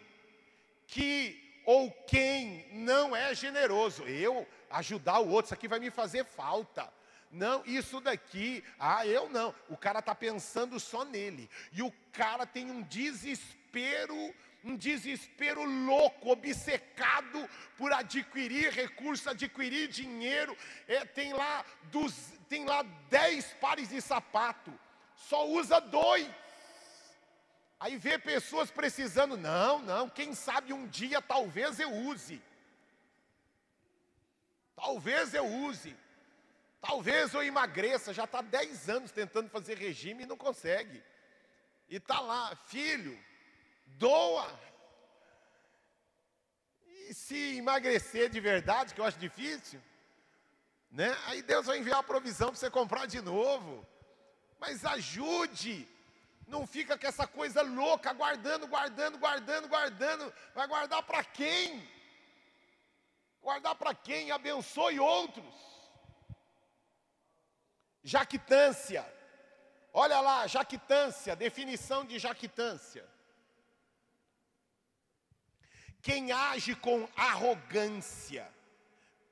[0.88, 4.02] que ou quem não é generoso.
[4.08, 6.92] Eu ajudar o outro, isso aqui vai me fazer falta.
[7.30, 9.54] Não, isso daqui, ah, eu não.
[9.70, 11.48] O cara está pensando só nele.
[11.72, 17.48] E o cara tem um desespero, um desespero louco, obcecado
[17.78, 20.58] por adquirir recursos, adquirir dinheiro.
[20.88, 24.74] É, tem lá dos, tem lá dez pares de sapato,
[25.16, 26.28] só usa dois.
[27.80, 32.42] Aí vê pessoas precisando, não, não, quem sabe um dia talvez eu use.
[34.76, 35.96] Talvez eu use.
[36.82, 41.02] Talvez eu emagreça, já está 10 anos tentando fazer regime e não consegue.
[41.90, 43.18] E está lá, filho,
[43.86, 44.60] doa.
[47.08, 49.82] E se emagrecer de verdade, que eu acho difícil,
[50.92, 51.18] né?
[51.28, 53.86] Aí Deus vai enviar a provisão para você comprar de novo.
[54.60, 55.88] Mas ajude
[56.50, 60.34] não fica com essa coisa louca, guardando, guardando, guardando, guardando.
[60.54, 61.88] Vai guardar para quem?
[63.42, 64.32] Guardar para quem?
[64.32, 65.54] Abençoe outros.
[68.04, 69.06] Jactância.
[69.94, 73.08] Olha lá, jactância, definição de jactância.
[76.02, 78.48] Quem age com arrogância,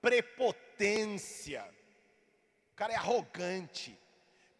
[0.01, 1.63] prepotência,
[2.71, 3.97] o cara é arrogante,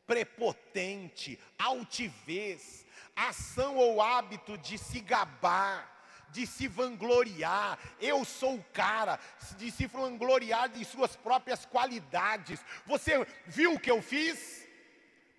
[0.08, 2.86] prepotente, altivez,
[3.16, 5.96] ação ou hábito de se gabar,
[6.30, 9.20] de se vangloriar, eu sou o cara,
[9.58, 12.64] de se vangloriar de suas próprias qualidades.
[12.86, 14.66] Você viu o que eu fiz?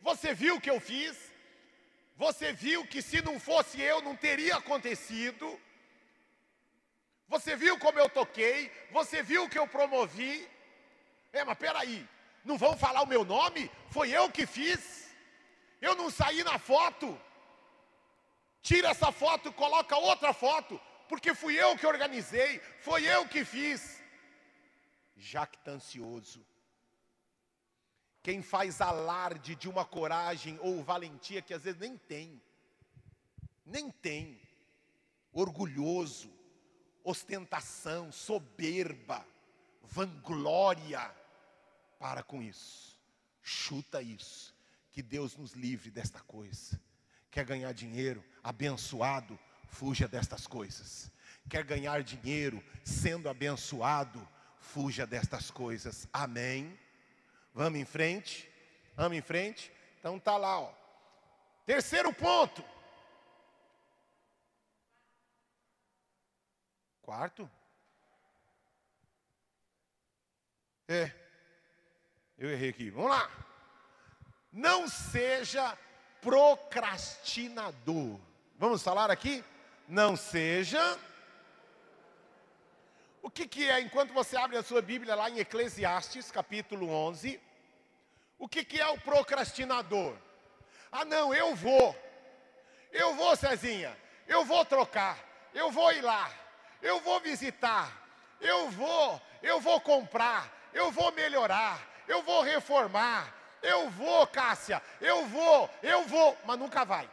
[0.03, 1.17] Você viu o que eu fiz?
[2.17, 5.59] Você viu que se não fosse eu não teria acontecido?
[7.29, 8.73] Você viu como eu toquei?
[8.91, 10.49] Você viu o que eu promovi?
[11.33, 12.09] É, mas peraí,
[12.45, 13.71] não vão falar o meu nome?
[13.91, 15.09] Foi eu que fiz.
[15.81, 17.19] Eu não saí na foto.
[18.63, 24.03] Tira essa foto, coloca outra foto, porque fui eu que organizei, foi eu que fiz.
[25.17, 26.45] Jactancioso.
[28.23, 32.43] quem faz alarde de uma coragem ou valentia que às vezes nem tem,
[33.65, 34.39] nem tem,
[35.33, 36.31] orgulhoso,
[37.03, 39.27] ostentação, soberba,
[39.83, 41.11] vanglória,
[41.99, 42.99] para com isso,
[43.43, 44.55] chuta isso,
[44.91, 46.81] que Deus nos livre desta coisa.
[47.31, 49.39] Quer ganhar dinheiro, abençoado,
[49.69, 51.11] fuja destas coisas.
[51.49, 54.27] Quer ganhar dinheiro, sendo abençoado,
[54.59, 56.09] fuja destas coisas.
[56.13, 56.79] Amém.
[57.55, 58.49] Vamos em frente.
[58.95, 59.73] Vamos em frente.
[59.99, 60.73] Então tá lá, ó.
[61.65, 62.65] Terceiro ponto.
[67.03, 67.51] Quarto?
[70.87, 71.28] É.
[72.39, 72.91] Eu errei aqui.
[72.91, 73.31] Vamos lá.
[74.53, 75.77] Não seja
[76.21, 78.19] procrastinador.
[78.57, 79.45] Vamos falar aqui?
[79.87, 80.99] Não seja.
[83.23, 87.41] O que, que é, enquanto você abre a sua Bíblia lá em Eclesiastes, capítulo 11,
[88.39, 90.17] o que, que é o procrastinador?
[90.91, 91.95] Ah, não, eu vou.
[92.93, 93.95] Eu vou, Cezinha.
[94.27, 95.19] Eu vou trocar.
[95.53, 96.31] Eu vou ir lá
[96.83, 97.93] eu vou visitar,
[98.41, 103.33] eu vou, eu vou comprar, eu vou melhorar, eu vou reformar,
[103.63, 107.09] eu vou, Cássia, eu vou, eu vou, mas nunca vai.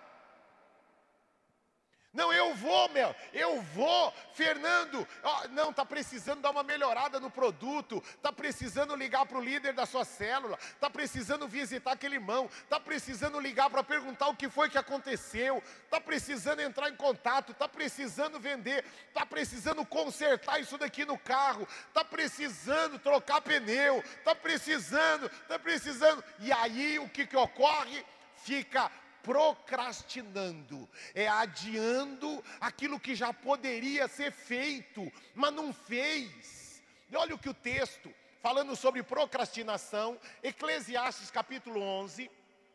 [2.16, 5.06] Não, eu vou, meu, eu vou, Fernando.
[5.22, 9.74] Oh, não, está precisando dar uma melhorada no produto, está precisando ligar para o líder
[9.74, 14.50] da sua célula, está precisando visitar aquele irmão, está precisando ligar para perguntar o que
[14.50, 20.78] foi que aconteceu, está precisando entrar em contato, está precisando vender, está precisando consertar isso
[20.78, 26.24] daqui no carro, está precisando trocar pneu, está precisando, está precisando.
[26.40, 28.06] E aí o que, que ocorre?
[28.38, 28.90] Fica
[29.26, 36.84] procrastinando, é adiando aquilo que já poderia ser feito, mas não fez.
[37.10, 42.30] E olha o que o texto, falando sobre procrastinação, Eclesiastes capítulo 11,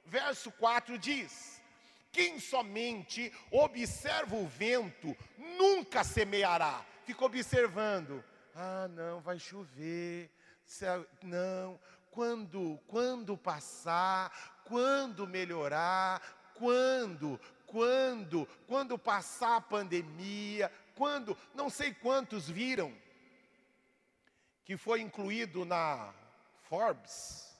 [0.05, 1.63] verso 4 diz:
[2.11, 6.85] Quem somente observa o vento nunca semeará.
[7.05, 8.25] Fica observando.
[8.57, 10.29] Ah, não, vai chover.
[11.23, 11.79] Não,
[12.11, 16.23] quando, quando passar, quando melhorar,
[16.61, 22.95] quando, quando, quando passar a pandemia, quando, não sei quantos viram,
[24.63, 26.13] que foi incluído na
[26.69, 27.51] Forbes,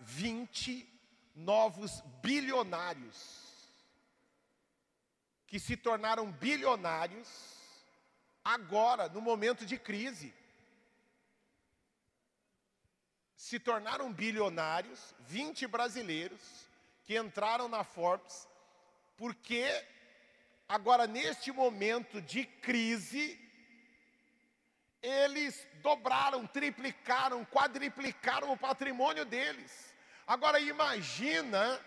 [0.00, 0.86] 20
[1.34, 3.46] novos bilionários,
[5.46, 7.56] que se tornaram bilionários
[8.44, 10.34] agora, no momento de crise.
[13.34, 16.65] Se tornaram bilionários, 20 brasileiros,
[17.06, 18.48] que entraram na Forbes,
[19.16, 19.64] porque
[20.68, 23.38] agora neste momento de crise,
[25.00, 29.94] eles dobraram, triplicaram, quadriplicaram o patrimônio deles.
[30.26, 31.80] Agora imagina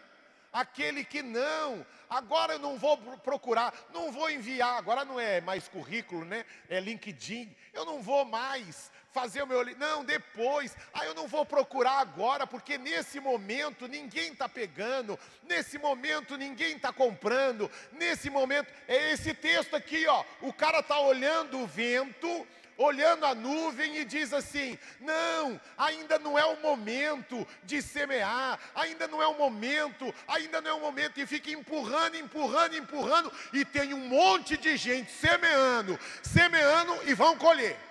[0.53, 5.67] aquele que não, agora eu não vou procurar, não vou enviar, agora não é mais
[5.67, 6.45] currículo, né?
[6.69, 7.53] É LinkedIn.
[7.73, 9.63] Eu não vou mais fazer o meu.
[9.77, 10.75] Não, depois.
[10.93, 16.75] Ah, eu não vou procurar agora, porque nesse momento ninguém está pegando, nesse momento ninguém
[16.75, 18.71] está comprando, nesse momento.
[18.87, 20.23] É esse texto aqui, ó.
[20.41, 22.47] O cara está olhando o vento,
[22.77, 29.07] olhando a nuvem e diz assim: não, ainda não é o momento de semear, ainda
[29.07, 33.65] não é o momento, ainda não é o momento, e fica empurrando, empurrando, empurrando, e
[33.65, 37.88] tem um monte de gente semeando, semeando e vão colher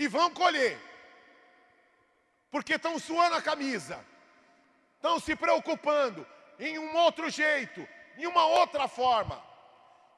[0.00, 0.80] e vão colher,
[2.50, 4.02] porque estão suando a camisa,
[4.96, 6.26] estão se preocupando
[6.58, 7.86] em um outro jeito,
[8.16, 9.44] em uma outra forma.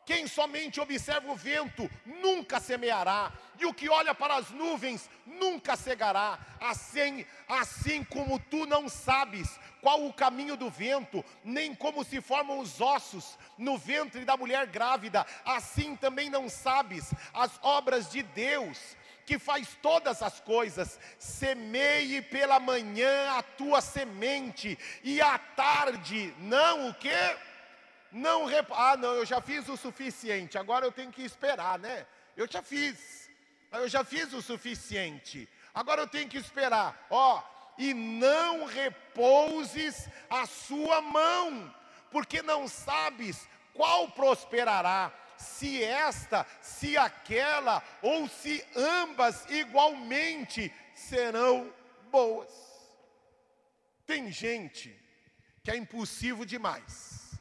[0.07, 5.74] Quem somente observa o vento nunca semeará, e o que olha para as nuvens nunca
[5.76, 6.39] cegará.
[6.61, 12.61] Assim, assim como tu não sabes qual o caminho do vento, nem como se formam
[12.61, 18.97] os ossos no ventre da mulher grávida, assim também não sabes as obras de Deus
[19.25, 26.89] que faz todas as coisas, semeie pela manhã a tua semente, e à tarde, não
[26.89, 27.37] o quê?
[28.11, 28.68] Não rep...
[28.73, 32.07] Ah, não, eu já fiz o suficiente, agora eu tenho que esperar, né?
[32.37, 33.31] Eu já fiz,
[33.73, 37.43] eu já fiz o suficiente, agora eu tenho que esperar, ó,
[37.79, 41.75] e não repouses a sua mão,
[42.11, 45.12] porque não sabes qual prosperará
[45.43, 51.72] se esta, se aquela, ou se ambas igualmente serão
[52.11, 52.51] boas.
[54.07, 54.99] Tem gente
[55.62, 57.32] que é impulsivo demais.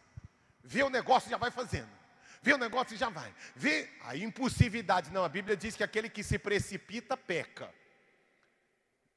[0.63, 1.89] Vê o negócio e já vai fazendo.
[2.41, 3.33] Vê o negócio e já vai.
[3.55, 5.11] Vê a impulsividade.
[5.11, 7.73] Não, a Bíblia diz que aquele que se precipita peca.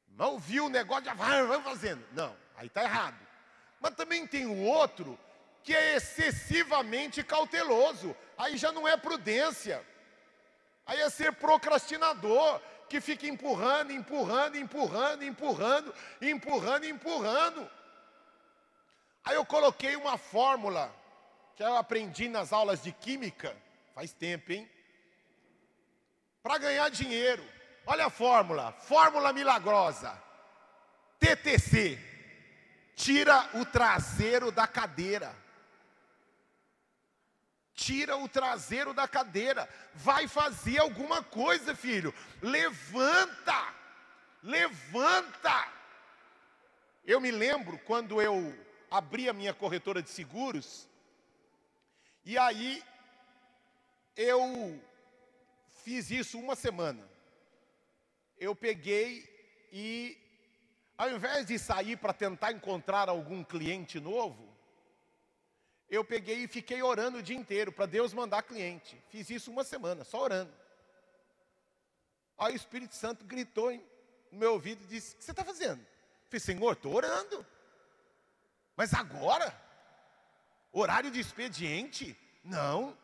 [0.08, 2.04] Não viu o negócio, já vai, vai fazendo.
[2.12, 3.18] Não, aí está errado.
[3.80, 5.18] Mas também tem o outro
[5.62, 8.14] que é excessivamente cauteloso.
[8.36, 9.84] Aí já não é prudência.
[10.86, 17.70] Aí é ser procrastinador, que fica empurrando, empurrando, empurrando, empurrando, empurrando, empurrando.
[19.24, 20.94] Aí eu coloquei uma fórmula
[21.56, 23.56] que eu aprendi nas aulas de química,
[23.94, 24.68] faz tempo, hein?
[26.42, 27.42] Para ganhar dinheiro.
[27.86, 30.22] Olha a fórmula, fórmula milagrosa.
[31.18, 31.98] TTC.
[32.94, 35.34] Tira o traseiro da cadeira.
[37.74, 39.68] Tira o traseiro da cadeira.
[39.94, 42.14] Vai fazer alguma coisa, filho.
[42.40, 43.74] Levanta.
[44.42, 45.68] Levanta.
[47.04, 48.56] Eu me lembro quando eu
[48.90, 50.88] abri a minha corretora de seguros.
[52.24, 52.82] E aí
[54.16, 54.80] eu
[55.82, 57.06] fiz isso uma semana.
[58.38, 59.28] Eu peguei
[59.72, 60.16] e
[60.96, 64.53] ao invés de sair para tentar encontrar algum cliente novo,
[65.88, 69.00] eu peguei e fiquei orando o dia inteiro para Deus mandar cliente.
[69.10, 70.52] Fiz isso uma semana, só orando.
[72.38, 73.72] Aí o Espírito Santo gritou
[74.32, 75.80] no meu ouvido e disse: O que você está fazendo?
[75.80, 77.46] Eu falei, Senhor, estou orando.
[78.76, 79.54] Mas agora?
[80.72, 82.18] Horário de expediente?
[82.42, 82.96] Não.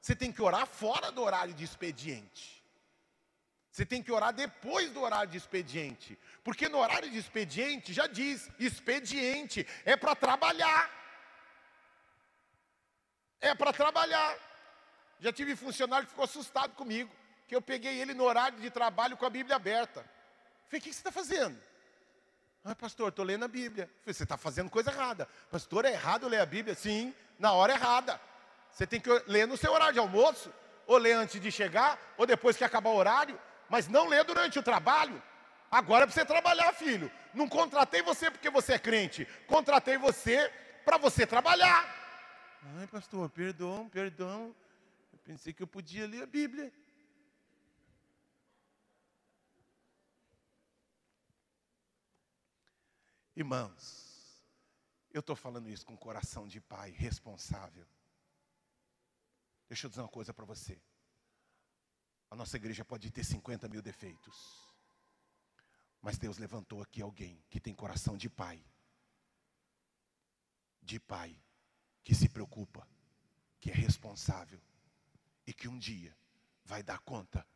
[0.00, 2.64] Você tem que orar fora do horário de expediente.
[3.70, 6.18] Você tem que orar depois do horário de expediente.
[6.42, 10.99] Porque no horário de expediente já diz: expediente é para trabalhar
[13.40, 14.36] é para trabalhar.
[15.18, 17.10] Já tive funcionário que ficou assustado comigo,
[17.46, 20.04] que eu peguei ele no horário de trabalho com a Bíblia aberta.
[20.68, 21.60] Falei, o que você está fazendo?
[22.64, 23.90] Ah, pastor, estou lendo a Bíblia.
[24.02, 25.28] Falei, você está fazendo coisa errada.
[25.50, 26.74] Pastor, é errado ler a Bíblia?
[26.74, 28.20] Sim, na hora errada.
[28.70, 30.52] Você tem que ler no seu horário de almoço,
[30.86, 33.38] ou ler antes de chegar, ou depois que acabar o horário,
[33.68, 35.22] mas não ler durante o trabalho.
[35.70, 37.10] Agora é para você trabalhar, filho.
[37.32, 39.26] Não contratei você porque você é crente.
[39.46, 40.52] Contratei você
[40.84, 41.99] para você trabalhar.
[42.62, 44.54] Ai, pastor, perdão, perdão.
[45.12, 46.72] Eu pensei que eu podia ler a Bíblia.
[53.34, 54.44] Irmãos,
[55.10, 57.86] eu estou falando isso com coração de pai responsável.
[59.66, 60.78] Deixa eu dizer uma coisa para você.
[62.30, 64.68] A nossa igreja pode ter 50 mil defeitos.
[66.02, 68.62] Mas Deus levantou aqui alguém que tem coração de pai.
[70.82, 71.40] De pai
[72.02, 72.86] que se preocupa,
[73.60, 74.60] que é responsável
[75.46, 76.16] e que um dia
[76.64, 77.46] vai dar conta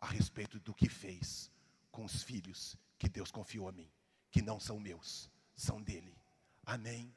[0.00, 1.50] a respeito do que fez
[1.90, 3.90] com os filhos que Deus confiou a mim,
[4.30, 6.16] que não são meus, são dele.
[6.64, 7.14] Amém?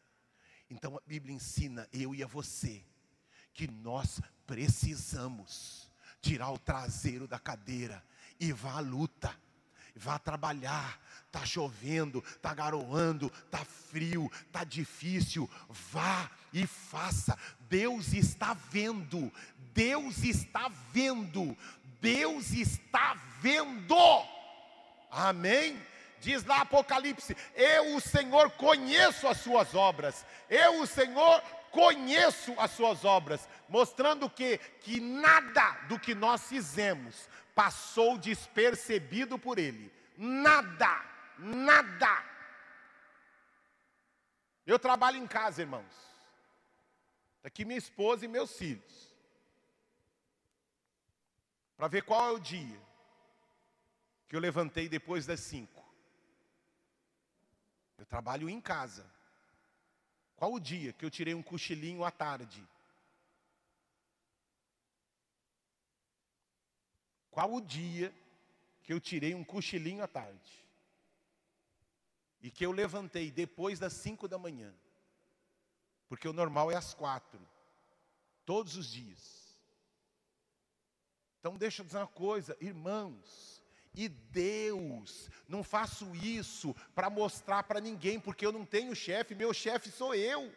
[0.70, 2.84] Então a Bíblia ensina eu e a você
[3.54, 5.90] que nós precisamos
[6.22, 8.04] tirar o traseiro da cadeira
[8.40, 9.38] e vá à luta
[9.96, 11.00] vá trabalhar.
[11.26, 15.50] Está chovendo, está garoando, está frio, está difícil.
[15.68, 17.38] Vá e faça.
[17.62, 19.32] Deus está vendo.
[19.74, 21.58] Deus está vendo.
[22.00, 23.96] Deus está vendo.
[25.10, 25.82] Amém?
[26.20, 30.26] Diz lá Apocalipse: Eu, o Senhor, conheço as suas obras.
[30.50, 31.42] Eu, o Senhor,
[31.72, 39.58] conheço as suas obras, mostrando que que nada do que nós fizemos passou despercebido por
[39.58, 39.92] ele.
[40.18, 41.04] Nada,
[41.38, 42.24] nada.
[44.66, 45.94] Eu trabalho em casa, irmãos.
[47.38, 49.14] Está aqui minha esposa e meus filhos.
[51.76, 52.82] Para ver qual é o dia
[54.28, 55.84] que eu levantei depois das cinco.
[57.98, 59.06] Eu trabalho em casa.
[60.36, 62.66] Qual o dia que eu tirei um cochilinho à tarde?
[67.34, 68.14] Qual o dia
[68.84, 70.64] que eu tirei um cochilinho à tarde?
[72.40, 74.72] E que eu levantei depois das cinco da manhã?
[76.08, 77.40] Porque o normal é às quatro,
[78.46, 79.58] todos os dias.
[81.40, 83.64] Então deixa eu dizer uma coisa, irmãos,
[83.96, 89.52] e Deus, não faço isso para mostrar para ninguém, porque eu não tenho chefe, meu
[89.54, 90.54] chefe sou eu.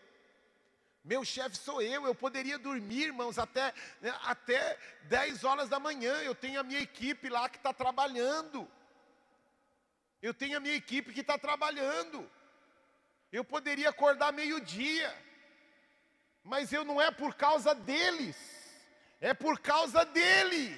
[1.07, 6.13] Meu chefe sou eu, eu poderia dormir, irmãos, até, né, até 10 horas da manhã.
[6.23, 8.69] Eu tenho a minha equipe lá que está trabalhando.
[10.21, 12.29] Eu tenho a minha equipe que está trabalhando.
[13.31, 15.17] Eu poderia acordar meio-dia,
[16.43, 18.37] mas eu não é por causa deles,
[19.21, 20.77] é por causa dele.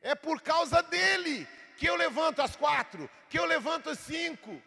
[0.00, 4.62] É por causa dele que eu levanto às quatro, que eu levanto às cinco,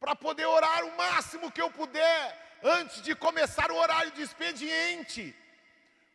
[0.00, 5.34] para poder orar o máximo que eu puder, antes de começar o horário de expediente.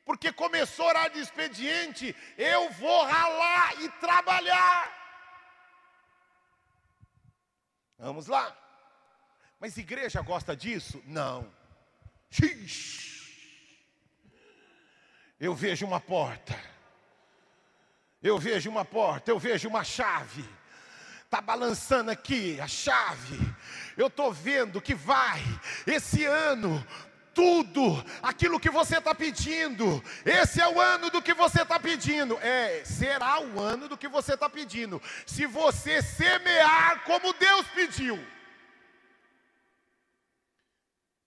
[0.06, 4.98] Porque começou o horário de expediente, eu vou ralar e trabalhar.
[8.00, 8.56] Vamos lá.
[9.60, 11.04] Mas igreja gosta disso?
[11.06, 11.52] Não.
[15.40, 16.58] Eu vejo uma porta.
[18.22, 20.44] Eu vejo uma porta, eu vejo uma chave.
[21.30, 23.38] Tá balançando aqui a chave.
[23.98, 25.42] Eu tô vendo que vai
[25.88, 26.86] esse ano
[27.34, 30.04] tudo aquilo que você está pedindo.
[30.26, 32.36] Esse é o ano do que você está pedindo.
[32.40, 35.02] É, será o ano do que você está pedindo.
[35.26, 38.18] Se você semear como Deus pediu.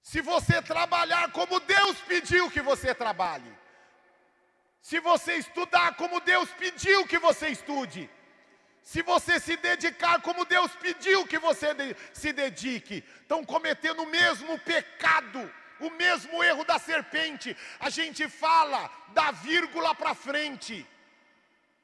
[0.03, 3.53] Se você trabalhar como Deus pediu que você trabalhe.
[4.81, 8.11] Se você estudar como Deus pediu que você estude.
[8.83, 11.69] Se você se dedicar como Deus pediu que você
[12.13, 13.05] se dedique.
[13.23, 15.51] Estão cometendo o mesmo pecado
[15.81, 17.57] o mesmo erro da serpente.
[17.81, 20.87] A gente fala da vírgula para frente.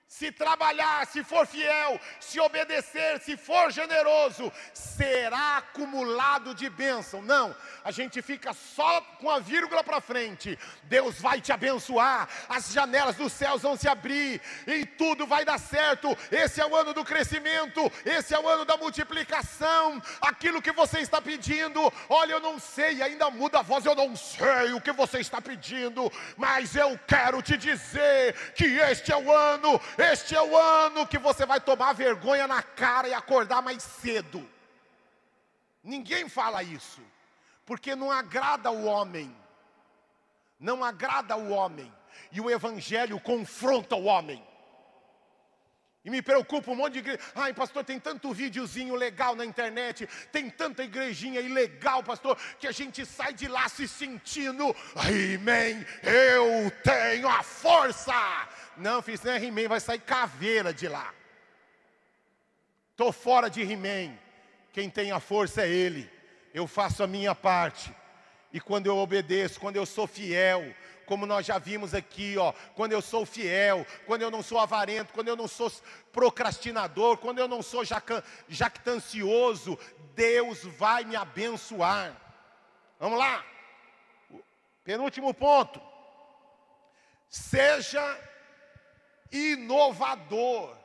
[0.09, 7.21] Se trabalhar, se for fiel, se obedecer, se for generoso, será acumulado de bênção.
[7.21, 7.55] Não,
[7.85, 10.57] a gente fica só com a vírgula para frente.
[10.85, 15.59] Deus vai te abençoar, as janelas dos céus vão se abrir e tudo vai dar
[15.59, 16.17] certo.
[16.31, 20.01] Esse é o ano do crescimento, esse é o ano da multiplicação.
[20.21, 24.15] Aquilo que você está pedindo, olha, eu não sei, ainda muda a voz, eu não
[24.15, 29.33] sei o que você está pedindo, mas eu quero te dizer que este é o
[29.33, 33.83] ano este é o ano que você vai tomar vergonha na cara e acordar mais
[33.83, 34.47] cedo.
[35.83, 37.01] Ninguém fala isso,
[37.65, 39.35] porque não agrada o homem.
[40.59, 41.93] Não agrada o homem.
[42.33, 44.45] E o evangelho confronta o homem.
[46.07, 47.19] E me preocupa um monte de igreja.
[47.35, 52.71] Ai, pastor, tem tanto videozinho legal na internet, tem tanta igrejinha ilegal, pastor, que a
[52.71, 58.15] gente sai de lá se sentindo, amém, eu tenho a força.
[58.77, 61.13] Não, fiz nem He-Man, vai sair caveira de lá.
[62.93, 64.17] Estou fora de He-Man.
[64.73, 66.09] Quem tem a força é Ele.
[66.55, 67.93] Eu faço a minha parte.
[68.53, 70.73] E quando eu obedeço, quando eu sou fiel,
[71.07, 75.13] como nós já vimos aqui, ó, quando eu sou fiel, quando eu não sou avarento,
[75.15, 75.73] quando eu não sou
[76.13, 77.83] procrastinador, quando eu não sou
[78.49, 79.79] jactancioso,
[80.15, 82.15] Deus vai me abençoar.
[82.99, 83.45] Vamos lá.
[84.83, 85.81] Penúltimo ponto.
[87.29, 88.03] Seja
[89.31, 90.77] inovador.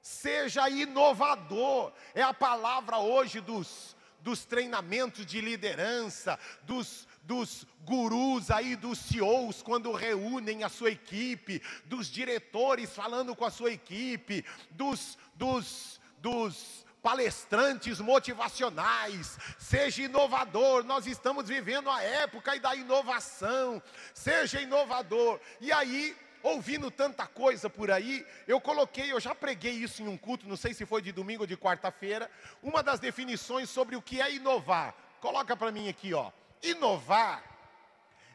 [0.00, 1.92] Seja inovador.
[2.14, 9.60] É a palavra hoje dos, dos treinamentos de liderança, dos, dos gurus aí, dos CEOs,
[9.60, 16.86] quando reúnem a sua equipe, dos diretores falando com a sua equipe, dos, dos, dos
[17.02, 23.82] palestrantes motivacionais, seja inovador, nós estamos vivendo a época da inovação,
[24.14, 25.40] seja inovador.
[25.60, 30.16] E aí, ouvindo tanta coisa por aí, eu coloquei, eu já preguei isso em um
[30.16, 32.30] culto, não sei se foi de domingo ou de quarta-feira,
[32.62, 34.94] uma das definições sobre o que é inovar.
[35.20, 36.30] Coloca para mim aqui, ó.
[36.62, 37.44] Inovar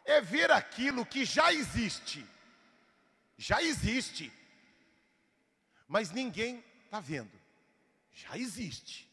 [0.05, 2.25] é ver aquilo que já existe.
[3.37, 4.31] Já existe.
[5.87, 7.39] Mas ninguém está vendo.
[8.13, 9.09] Já existe.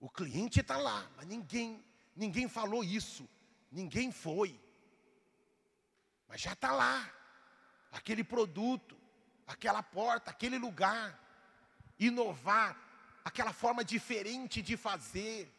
[0.00, 1.82] O cliente está lá, mas ninguém,
[2.14, 3.28] ninguém falou isso.
[3.70, 4.58] Ninguém foi.
[6.28, 7.10] Mas já está lá.
[7.90, 8.96] Aquele produto,
[9.46, 11.20] aquela porta, aquele lugar.
[11.98, 12.76] Inovar,
[13.24, 15.52] aquela forma diferente de fazer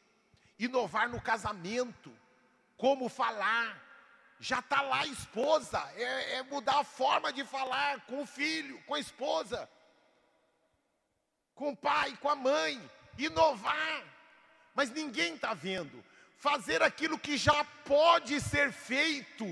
[0.57, 2.11] inovar no casamento,
[2.77, 3.83] como falar.
[4.39, 8.81] Já está lá a esposa, é, é mudar a forma de falar com o filho,
[8.83, 9.69] com a esposa,
[11.53, 12.81] com o pai, com a mãe,
[13.17, 14.03] inovar.
[14.73, 16.03] Mas ninguém está vendo.
[16.37, 19.45] Fazer aquilo que já pode ser feito,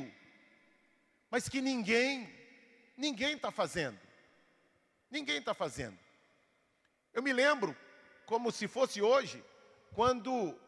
[1.31, 2.29] mas que ninguém,
[2.97, 3.99] ninguém está fazendo.
[5.09, 5.97] Ninguém está fazendo.
[7.13, 7.75] Eu me lembro,
[8.25, 9.43] como se fosse hoje,
[9.93, 10.59] quando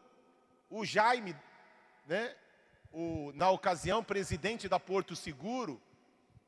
[0.69, 1.35] o Jaime,
[2.05, 2.35] né,
[2.91, 5.81] o, na ocasião presidente da Porto Seguro,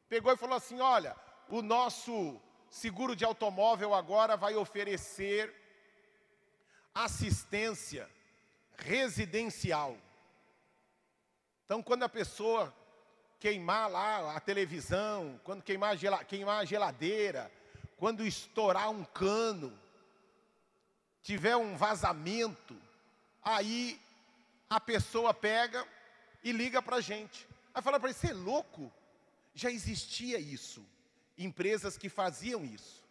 [0.09, 1.15] pegou e falou assim: olha,
[1.49, 2.39] o nosso
[2.70, 5.53] seguro de automóvel agora vai oferecer
[6.93, 8.09] assistência
[8.78, 9.97] residencial.
[11.65, 12.74] Então, quando a pessoa
[13.39, 17.51] queimar lá a televisão, quando queimar a, queimar a geladeira,
[17.97, 19.78] quando estourar um cano,
[21.22, 22.76] tiver um vazamento,
[23.43, 23.99] aí
[24.70, 25.86] a pessoa pega
[26.43, 27.47] e liga para a gente.
[27.74, 28.91] Aí fala para ele, você é louco?
[29.53, 30.86] Já existia isso.
[31.38, 33.03] Empresas que faziam isso.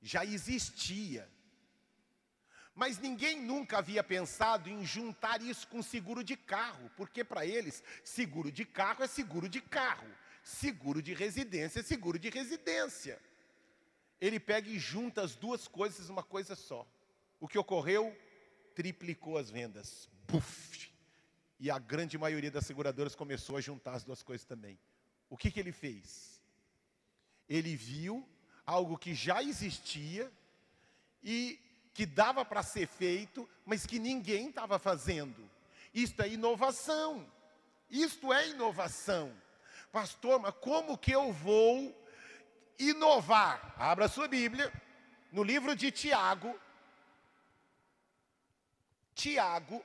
[0.00, 1.28] Já existia.
[2.74, 7.82] Mas ninguém nunca havia pensado em juntar isso com seguro de carro, porque para eles,
[8.04, 10.06] seguro de carro é seguro de carro,
[10.42, 13.18] seguro de residência é seguro de residência.
[14.20, 16.86] Ele pega e junta as duas coisas uma coisa só.
[17.40, 18.14] O que ocorreu?
[18.74, 20.08] Triplicou as vendas.
[20.26, 20.90] Buf!
[21.58, 24.78] E a grande maioria das seguradoras começou a juntar as duas coisas também.
[25.30, 26.40] O que, que ele fez?
[27.48, 28.28] Ele viu
[28.64, 30.30] algo que já existia
[31.22, 31.58] e
[31.94, 35.48] que dava para ser feito, mas que ninguém estava fazendo.
[35.94, 37.26] Isto é inovação.
[37.88, 39.34] Isto é inovação.
[39.90, 42.06] Pastor, mas como que eu vou
[42.78, 43.74] inovar?
[43.78, 44.70] Abra sua Bíblia,
[45.32, 46.54] no livro de Tiago.
[49.14, 49.82] Tiago.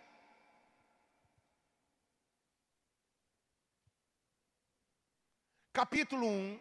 [5.73, 6.59] Capítulo 1,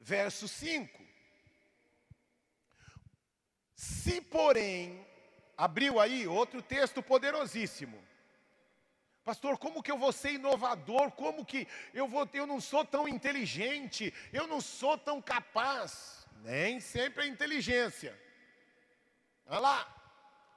[0.00, 1.00] verso 5.
[3.74, 5.04] Se, porém,
[5.56, 8.00] abriu aí outro texto poderosíssimo.
[9.24, 11.10] Pastor, como que eu vou ser inovador?
[11.10, 16.26] Como que eu vou eu não sou tão inteligente, eu não sou tão capaz?
[16.44, 18.18] Nem sempre é inteligência.
[19.46, 19.96] Olha lá.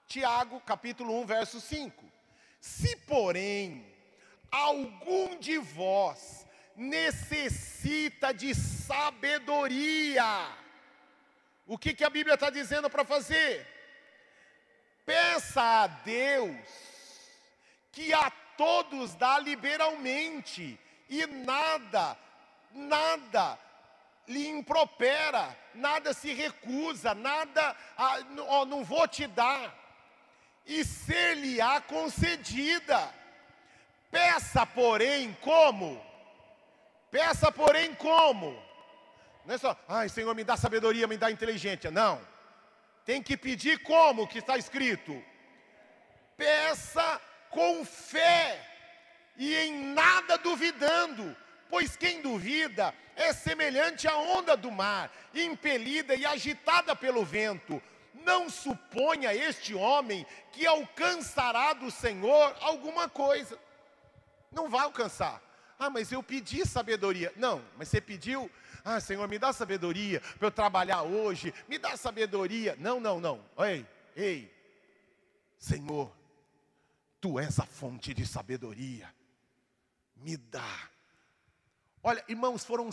[0.06, 2.04] Tiago, capítulo 1, verso 5.
[2.60, 3.86] Se, porém,
[4.52, 6.43] algum de vós
[6.76, 10.26] necessita de sabedoria,
[11.66, 13.68] o que, que a Bíblia está dizendo para fazer?
[15.06, 16.56] Peça a Deus
[17.92, 22.18] que a todos dá liberalmente e nada,
[22.72, 23.60] nada
[24.28, 28.20] lhe impropera, nada se recusa, nada, ah,
[28.66, 29.74] não vou te dar,
[30.66, 33.14] e ser-lhe-á concedida.
[34.10, 36.02] Peça, porém, como?
[37.14, 38.59] Peça, porém, como?
[39.45, 41.91] Não é só, ai Senhor, me dá sabedoria, me dá inteligência.
[41.91, 42.20] Não.
[43.05, 45.24] Tem que pedir como que está escrito.
[46.36, 48.68] Peça com fé
[49.38, 51.38] e em nada duvidando,
[51.70, 57.80] pois quem duvida é semelhante à onda do mar, impelida e agitada pelo vento.
[58.26, 63.59] Não suponha este homem que alcançará do Senhor alguma coisa.
[64.51, 65.53] Não vai alcançar.
[65.78, 67.34] Ah, mas eu pedi sabedoria.
[67.36, 68.50] Não, mas você pediu
[68.86, 71.54] ah, Senhor, me dá sabedoria para eu trabalhar hoje.
[71.70, 72.76] Me dá sabedoria.
[72.78, 73.44] Não, não, não.
[73.60, 74.54] Ei, ei.
[75.58, 76.14] Senhor,
[77.22, 79.14] tu és a fonte de sabedoria.
[80.18, 80.90] Me dá.
[82.04, 82.90] Olha, irmãos, foram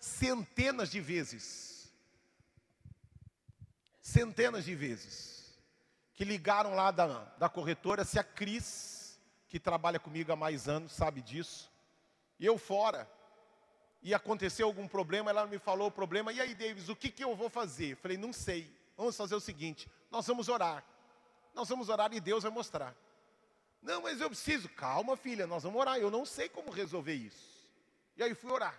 [0.00, 1.92] centenas de vezes.
[4.02, 5.56] Centenas de vezes.
[6.14, 7.06] Que ligaram lá da,
[7.38, 11.67] da corretora, se a Cris, que trabalha comigo há mais anos, sabe disso.
[12.38, 13.08] E eu fora
[14.00, 17.24] e aconteceu algum problema, ela me falou o problema, e aí, Davis, o que, que
[17.24, 17.96] eu vou fazer?
[17.96, 20.84] falei, não sei, vamos fazer o seguinte, nós vamos orar.
[21.54, 22.94] Nós vamos orar e Deus vai mostrar.
[23.82, 27.58] Não, mas eu preciso, calma filha, nós vamos orar, eu não sei como resolver isso.
[28.16, 28.78] E aí fui orar.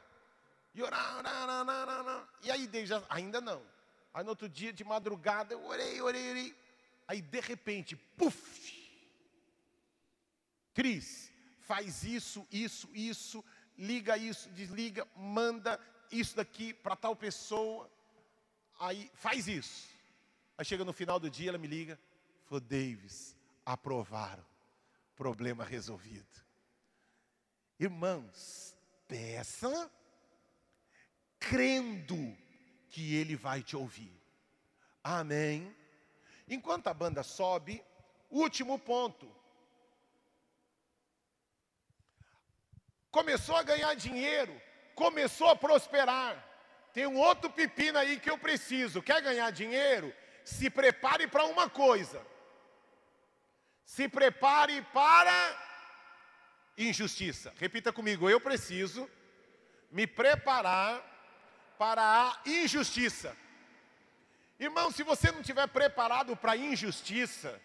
[0.74, 2.30] E orar, orar, orar, orar, orar.
[2.41, 3.62] E aí, Davis, ainda não.
[4.14, 6.55] Aí no outro dia, de madrugada, eu orei, orei, orei.
[7.07, 8.78] Aí de repente, puf!
[10.74, 11.32] Cris,
[11.70, 13.45] faz isso, isso, isso
[13.78, 15.80] liga isso, desliga, manda
[16.11, 17.88] isso daqui para tal pessoa,
[18.80, 19.88] aí faz isso.
[20.57, 21.99] Aí chega no final do dia, ela me liga,
[22.45, 24.43] falou, Davis, aprovaram,
[25.15, 26.28] problema resolvido.
[27.80, 28.76] Irmãos,
[29.07, 29.91] peça
[31.39, 32.36] crendo
[32.89, 34.20] que ele vai te ouvir.
[35.03, 35.72] Amém.
[36.47, 37.84] Enquanto a banda sobe,
[38.32, 39.38] último ponto.
[43.12, 44.60] Começou a ganhar dinheiro,
[44.95, 46.46] começou a prosperar.
[46.93, 49.01] Tem um outro pepino aí que eu preciso.
[49.01, 50.13] Quer ganhar dinheiro?
[50.43, 52.25] Se prepare para uma coisa.
[53.86, 55.33] Se prepare para
[56.78, 57.54] injustiça.
[57.58, 59.09] Repita comigo, eu preciso
[59.92, 61.04] me preparar
[61.78, 63.36] para a injustiça.
[64.59, 67.59] Irmão, se você não estiver preparado para a injustiça,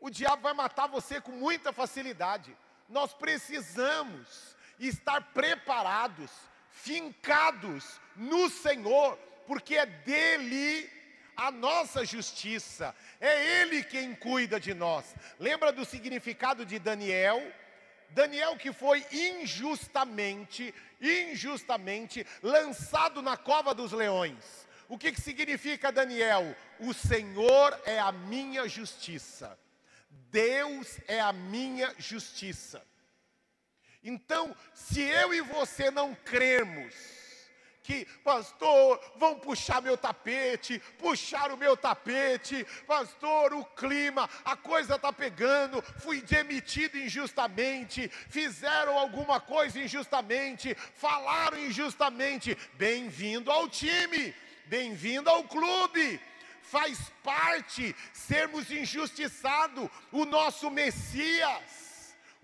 [0.00, 2.56] o diabo vai matar você com muita facilidade
[2.88, 6.30] nós precisamos estar preparados,
[6.70, 9.16] fincados no Senhor,
[9.46, 10.90] porque é dele
[11.36, 15.14] a nossa justiça, é Ele quem cuida de nós.
[15.38, 17.42] Lembra do significado de Daniel?
[18.10, 24.66] Daniel que foi injustamente, injustamente lançado na cova dos leões.
[24.88, 26.56] O que, que significa Daniel?
[26.78, 29.58] O Senhor é a minha justiça.
[30.30, 32.82] Deus é a minha justiça.
[34.08, 36.94] Então, se eu e você não cremos
[37.82, 44.94] que, pastor, vão puxar meu tapete, puxar o meu tapete, pastor, o clima, a coisa
[44.94, 54.32] está pegando, fui demitido injustamente, fizeram alguma coisa injustamente, falaram injustamente, bem-vindo ao time,
[54.66, 56.20] bem-vindo ao clube
[56.62, 59.88] faz parte sermos injustiçados.
[60.10, 61.85] O nosso Messias,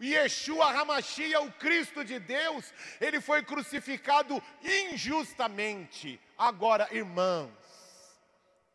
[0.01, 6.21] Yeshua Hamashia, o Cristo de Deus, ele foi crucificado injustamente.
[6.37, 7.51] Agora, irmãos,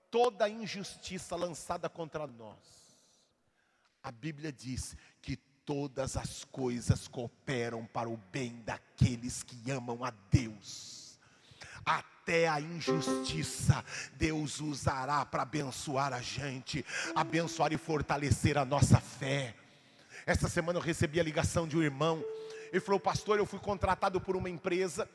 [0.09, 2.57] toda injustiça lançada contra nós,
[4.01, 5.35] a Bíblia diz que
[5.65, 11.19] todas as coisas cooperam para o bem daqueles que amam a Deus.
[11.85, 13.81] Até até a injustiça,
[14.17, 16.85] Deus usará para abençoar a gente,
[17.15, 19.55] abençoar e fortalecer a nossa fé.
[20.27, 22.21] Essa semana eu recebi a ligação de um irmão.
[22.69, 25.09] Ele falou, pastor, eu fui contratado por uma empresa.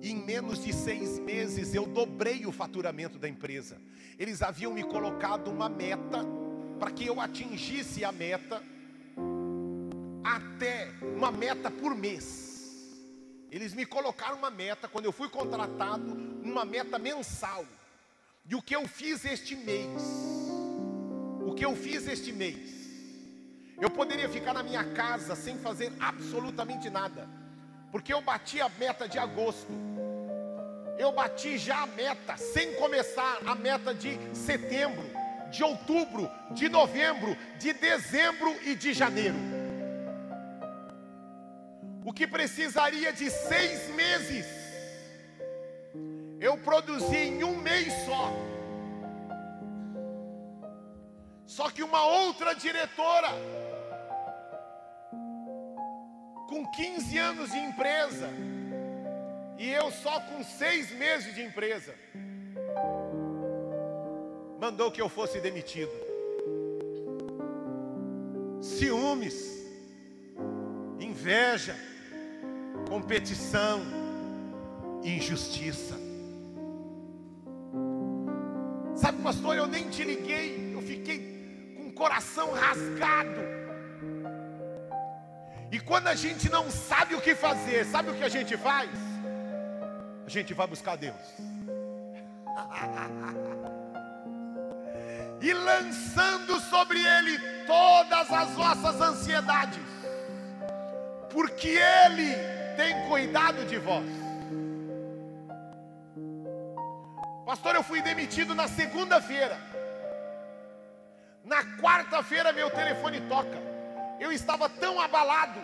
[0.00, 3.76] E em menos de seis meses eu dobrei o faturamento da empresa.
[4.18, 6.24] Eles haviam me colocado uma meta
[6.78, 8.62] para que eu atingisse a meta
[10.24, 12.96] até uma meta por mês.
[13.50, 17.66] Eles me colocaram uma meta, quando eu fui contratado, uma meta mensal.
[18.48, 20.02] E o que eu fiz este mês?
[21.46, 22.79] O que eu fiz este mês?
[23.80, 27.28] Eu poderia ficar na minha casa sem fazer absolutamente nada,
[27.90, 29.72] porque eu bati a meta de agosto.
[30.98, 35.04] Eu bati já a meta, sem começar a meta de setembro,
[35.50, 39.60] de outubro, de novembro, de dezembro e de janeiro
[42.04, 44.46] o que precisaria de seis meses,
[46.40, 48.32] eu produzi em um mês só.
[51.46, 53.28] Só que uma outra diretora,
[56.50, 58.28] com 15 anos de empresa,
[59.56, 61.94] e eu só com seis meses de empresa,
[64.60, 65.92] mandou que eu fosse demitido.
[68.60, 69.64] Ciúmes,
[70.98, 71.76] inveja,
[72.88, 73.80] competição,
[75.04, 75.94] injustiça.
[78.96, 83.59] Sabe, pastor, eu nem te liguei, eu fiquei com o coração rasgado.
[85.72, 88.90] E quando a gente não sabe o que fazer, sabe o que a gente faz?
[90.26, 91.14] A gente vai buscar Deus.
[95.40, 99.78] e lançando sobre Ele todas as vossas ansiedades,
[101.30, 102.34] porque Ele
[102.76, 104.04] tem cuidado de vós.
[107.46, 109.56] Pastor, eu fui demitido na segunda-feira.
[111.44, 113.69] Na quarta-feira meu telefone toca.
[114.20, 115.58] Eu estava tão abalado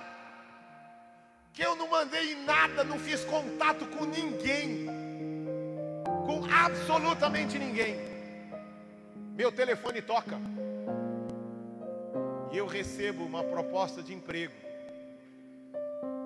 [1.53, 4.87] que eu não mandei nada, não fiz contato com ninguém.
[6.25, 7.97] Com absolutamente ninguém.
[9.35, 10.39] Meu telefone toca.
[12.51, 14.55] E eu recebo uma proposta de emprego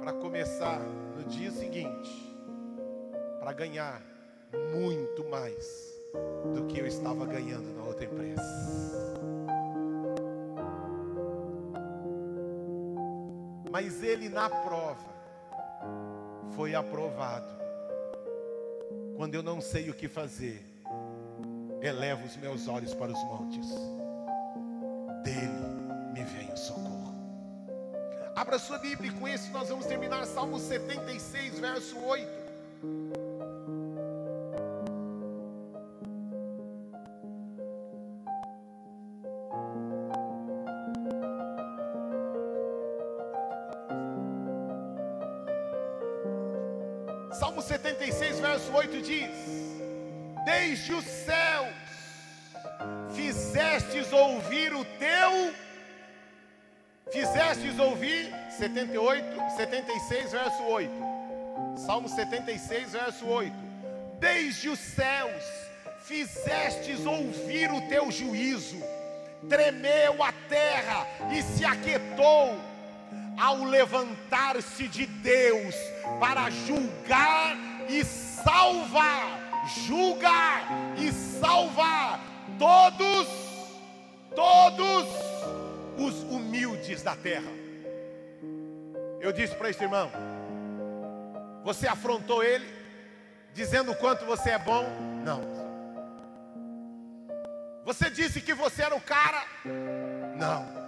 [0.00, 2.10] para começar no dia seguinte,
[3.40, 4.00] para ganhar
[4.72, 5.90] muito mais
[6.54, 9.39] do que eu estava ganhando na outra empresa.
[13.70, 15.08] Mas ele na prova
[16.56, 17.48] foi aprovado.
[19.16, 20.64] Quando eu não sei o que fazer,
[21.80, 23.68] elevo os meus olhos para os montes.
[25.22, 27.14] Dele me vem o socorro.
[28.34, 33.19] Abra sua Bíblia e com isso nós vamos terminar Salmo 76, verso 8.
[50.44, 51.74] Desde os céus
[53.14, 55.54] fizestes ouvir o teu
[57.12, 60.92] Fizestes ouvir 78, 76, verso 8.
[61.84, 63.52] Salmo 76, verso 8.
[64.20, 65.42] Desde os céus
[66.04, 68.80] fizestes ouvir o teu juízo,
[69.48, 72.56] tremeu a terra e se aquietou
[73.36, 75.74] ao levantar-se de Deus
[76.20, 77.56] para julgar
[77.88, 78.04] e
[78.42, 82.20] salvar, julgar e salvar
[82.58, 83.28] todos,
[84.34, 85.06] todos
[85.98, 87.50] os humildes da terra.
[89.20, 90.10] Eu disse para este irmão:
[91.64, 92.66] Você afrontou ele,
[93.52, 94.84] dizendo o quanto você é bom?
[95.24, 95.60] Não.
[97.84, 99.44] Você disse que você era o cara?
[100.36, 100.80] Não.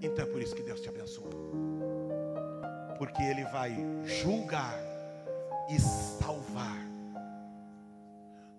[0.00, 1.30] Então é por isso que Deus te abençoa.
[2.96, 4.87] Porque Ele vai julgar
[5.68, 6.78] e salvar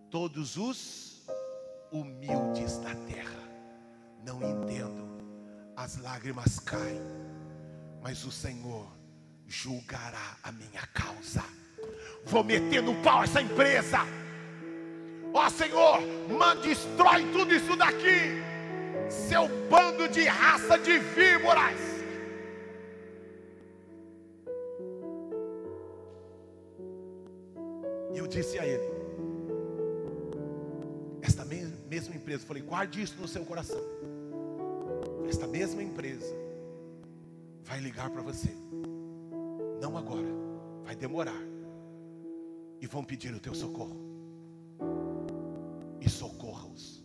[0.10, 1.28] todos os
[1.92, 3.40] humildes da terra.
[4.24, 5.08] Não entendo,
[5.76, 7.02] as lágrimas caem,
[8.02, 8.88] mas o Senhor
[9.48, 11.44] julgará a minha causa.
[12.26, 14.00] Vou meter no pau essa empresa,
[15.34, 18.42] Ó oh, Senhor, manda, destrói tudo isso daqui,
[19.10, 21.99] seu bando de raça de víboras.
[28.30, 28.84] Disse a ele:
[31.22, 33.82] Esta mesma empresa, falei, guarde isso no seu coração.
[35.28, 36.34] Esta mesma empresa
[37.64, 38.50] vai ligar para você.
[39.82, 40.28] Não agora,
[40.84, 41.42] vai demorar.
[42.82, 43.98] E vão pedir o teu socorro.
[46.00, 47.04] E socorra-os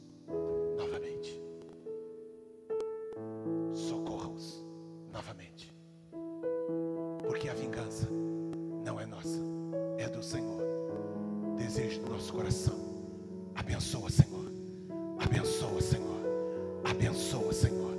[16.95, 17.95] Abençoa, Senhor.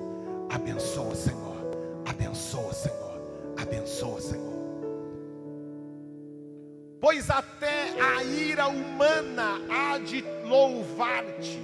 [0.49, 1.55] Abençoa, Senhor.
[2.05, 3.21] Abençoa, Senhor.
[3.57, 4.55] Abençoa, Senhor.
[7.01, 11.59] Pois até a ira humana há de louvar-te.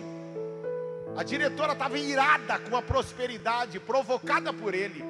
[1.15, 5.03] A diretora estava irada com a prosperidade provocada por ele,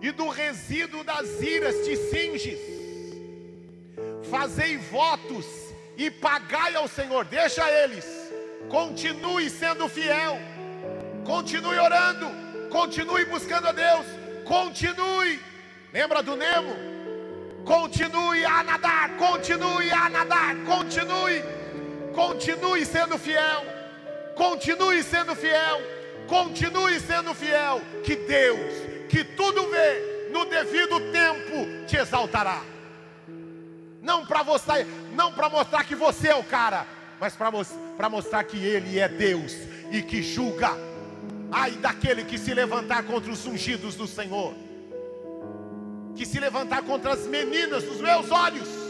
[0.00, 2.58] e do resíduo das iras te cinges.
[4.30, 5.46] Fazei votos
[5.96, 8.06] e pagai ao Senhor, deixa eles,
[8.68, 10.38] continue sendo fiel,
[11.30, 12.26] continue orando,
[12.68, 14.06] continue buscando a Deus,
[14.44, 15.38] continue.
[15.92, 16.74] Lembra do Nemo?
[17.64, 21.42] Continue a nadar, continue a nadar, continue
[22.12, 23.62] Continue sendo fiel.
[24.34, 25.80] Continue sendo fiel.
[26.26, 27.80] Continue sendo fiel.
[28.02, 32.60] Que Deus, que tudo vê, no devido tempo te exaltará.
[34.02, 34.84] Não para mostrar,
[35.14, 36.86] não para mostrar que você é o cara,
[37.20, 39.52] mas para mostrar que Ele é Deus
[39.92, 40.89] e que julga.
[41.52, 44.54] Ai daquele que se levantar contra os ungidos do Senhor,
[46.14, 48.80] que se levantar contra as meninas dos meus olhos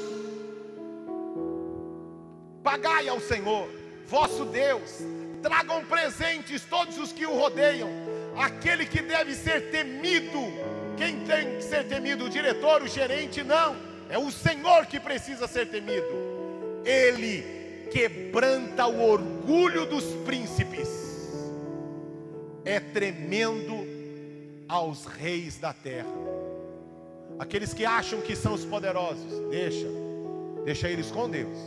[2.62, 3.68] Pagai ao Senhor,
[4.06, 4.98] vosso Deus,
[5.42, 7.88] tragam presentes todos os que o rodeiam,
[8.36, 10.38] aquele que deve ser temido.
[10.96, 12.26] Quem tem que ser temido?
[12.26, 13.42] O diretor, o gerente?
[13.42, 13.74] Não,
[14.10, 16.06] é o Senhor que precisa ser temido.
[16.84, 21.09] Ele quebranta o orgulho dos príncipes,
[22.64, 23.74] é tremendo
[24.68, 26.08] aos reis da terra.
[27.38, 29.86] Aqueles que acham que são os poderosos, deixa,
[30.64, 31.58] deixa eles com Deus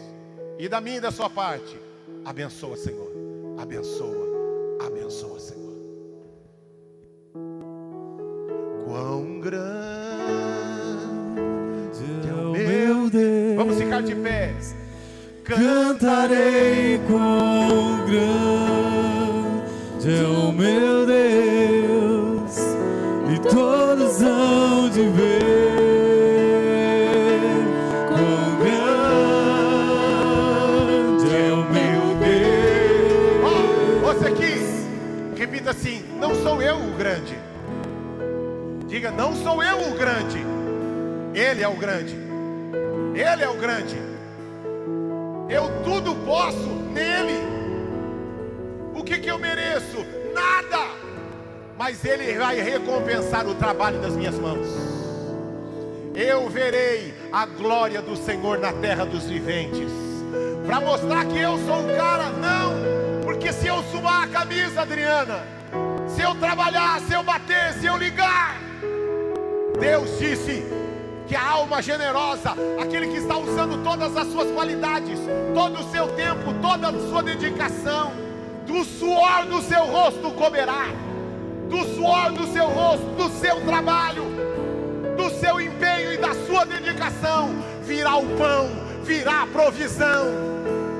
[0.58, 1.78] e da minha e da sua parte.
[2.24, 3.12] Abençoa, Senhor.
[3.58, 5.74] Abençoa, abençoa, Senhor.
[8.86, 9.64] Quão grande
[12.30, 13.56] é o meu Deus.
[13.56, 14.54] Vamos ficar de pé.
[15.44, 19.43] Cantarei quão grande
[20.06, 22.58] é o meu Deus,
[23.34, 25.64] e todos hão de ver.
[36.44, 37.36] sou eu o grande.
[38.88, 40.46] Diga, não sou eu o grande.
[41.34, 42.16] Ele é o grande.
[43.16, 43.98] Ele é o grande.
[45.50, 47.53] Eu tudo posso nele.
[49.04, 49.98] O que, que eu mereço?
[50.34, 50.88] Nada.
[51.78, 54.66] Mas ele vai recompensar o trabalho das minhas mãos.
[56.16, 59.92] Eu verei a glória do Senhor na terra dos viventes.
[60.66, 63.24] Para mostrar que eu sou o cara, não.
[63.26, 65.44] Porque se eu suar a camisa, Adriana,
[66.08, 68.56] se eu trabalhar, se eu bater, se eu ligar.
[69.82, 70.64] Deus disse
[71.28, 75.20] que a alma generosa, aquele que está usando todas as suas qualidades,
[75.54, 78.23] todo o seu tempo, toda a sua dedicação,
[78.66, 80.88] do suor do seu rosto comerá,
[81.70, 84.24] do suor do seu rosto, do seu trabalho,
[85.18, 87.50] do seu empenho e da sua dedicação,
[87.84, 88.70] virá o pão,
[89.04, 90.26] virá a provisão,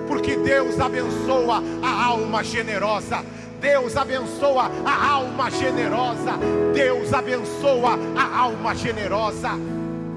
[0.08, 3.24] porque Deus abençoa a alma generosa.
[3.60, 6.34] Deus abençoa a alma generosa.
[6.74, 9.52] Deus abençoa a alma generosa.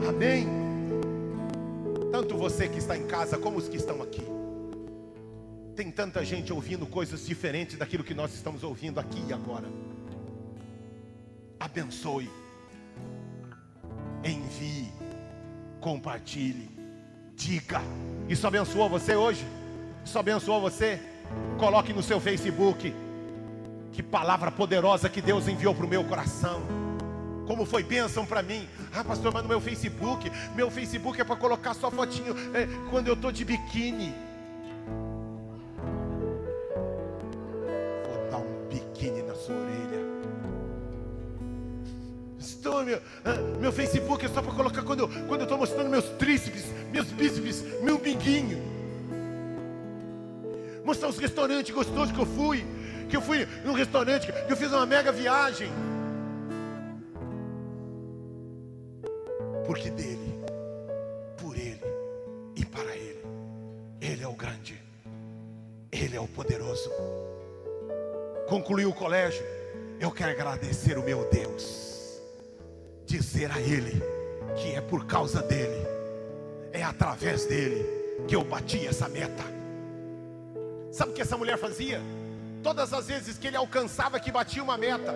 [0.08, 0.48] Amém.
[2.10, 4.35] Tanto você que está em casa como os que estão aqui.
[5.76, 9.66] Tem tanta gente ouvindo coisas diferentes daquilo que nós estamos ouvindo aqui e agora.
[11.60, 12.30] Abençoe.
[14.24, 14.90] Envie.
[15.78, 16.70] Compartilhe.
[17.34, 17.82] Diga.
[18.26, 19.46] Isso abençoou você hoje?
[20.02, 20.98] Isso abençoou você?
[21.58, 22.94] Coloque no seu Facebook
[23.92, 26.62] que palavra poderosa que Deus enviou para o meu coração.
[27.46, 28.66] Como foi bênção para mim.
[28.94, 33.08] Ah, pastor, mas no meu Facebook, meu Facebook é para colocar só fotinho é, quando
[33.08, 34.25] eu estou de biquíni.
[42.96, 46.04] Meu, ah, meu Facebook é só para colocar quando eu estou quando eu mostrando meus
[46.10, 48.76] tríceps, meus bíceps, meu binguinho.
[50.84, 52.64] mostrar os restaurantes gostosos que eu fui,
[53.08, 55.68] que eu fui num restaurante, que eu fiz uma mega viagem.
[59.66, 60.44] Porque dele,
[61.36, 61.82] por ele
[62.54, 63.24] e para ele,
[64.00, 64.80] ele é o grande,
[65.90, 66.88] ele é o poderoso.
[68.48, 69.44] Concluiu o colégio,
[69.98, 71.85] eu quero agradecer o meu Deus,
[73.16, 74.02] dizer a ele
[74.56, 75.86] que é por causa dele,
[76.72, 77.84] é através dele
[78.28, 79.42] que eu bati essa meta.
[80.92, 82.00] Sabe o que essa mulher fazia?
[82.62, 85.14] Todas as vezes que ele alcançava que batia uma meta,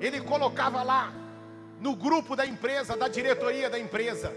[0.00, 1.12] ele colocava lá
[1.80, 4.32] no grupo da empresa, da diretoria da empresa.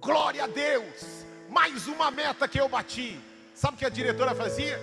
[0.00, 3.18] Glória a Deus, mais uma meta que eu bati.
[3.54, 4.78] Sabe o que a diretora fazia?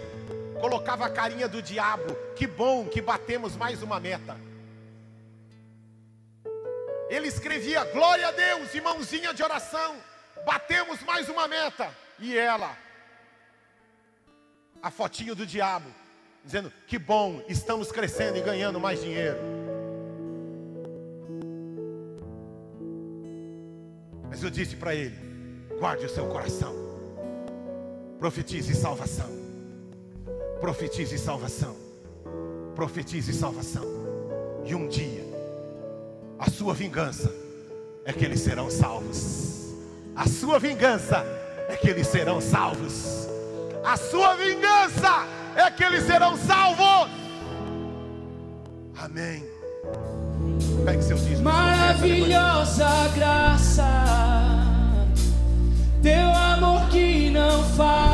[0.59, 2.15] Colocava a carinha do diabo.
[2.35, 4.50] Que bom que batemos mais uma meta.
[7.11, 9.97] Ele escrevia: Glória a Deus, irmãozinha de oração.
[10.45, 11.93] Batemos mais uma meta.
[12.17, 12.77] E ela,
[14.81, 15.89] a fotinho do diabo,
[16.45, 19.37] dizendo: Que bom, estamos crescendo e ganhando mais dinheiro.
[24.29, 25.17] Mas eu disse para ele:
[25.77, 26.73] guarde o seu coração,
[28.19, 29.29] profetize salvação,
[30.61, 31.75] profetize salvação,
[32.73, 33.83] profetize salvação,
[34.63, 35.30] e um dia,
[36.41, 37.31] a sua vingança
[38.03, 39.75] é que eles serão salvos.
[40.15, 41.23] A sua vingança
[41.69, 43.27] é que eles serão salvos.
[43.85, 47.11] A sua vingança é que eles serão salvos.
[48.97, 49.45] Amém.
[50.83, 51.43] Pegue seu dízimo.
[51.43, 53.87] Maravilhosa graça,
[56.01, 58.10] teu amor que não faz.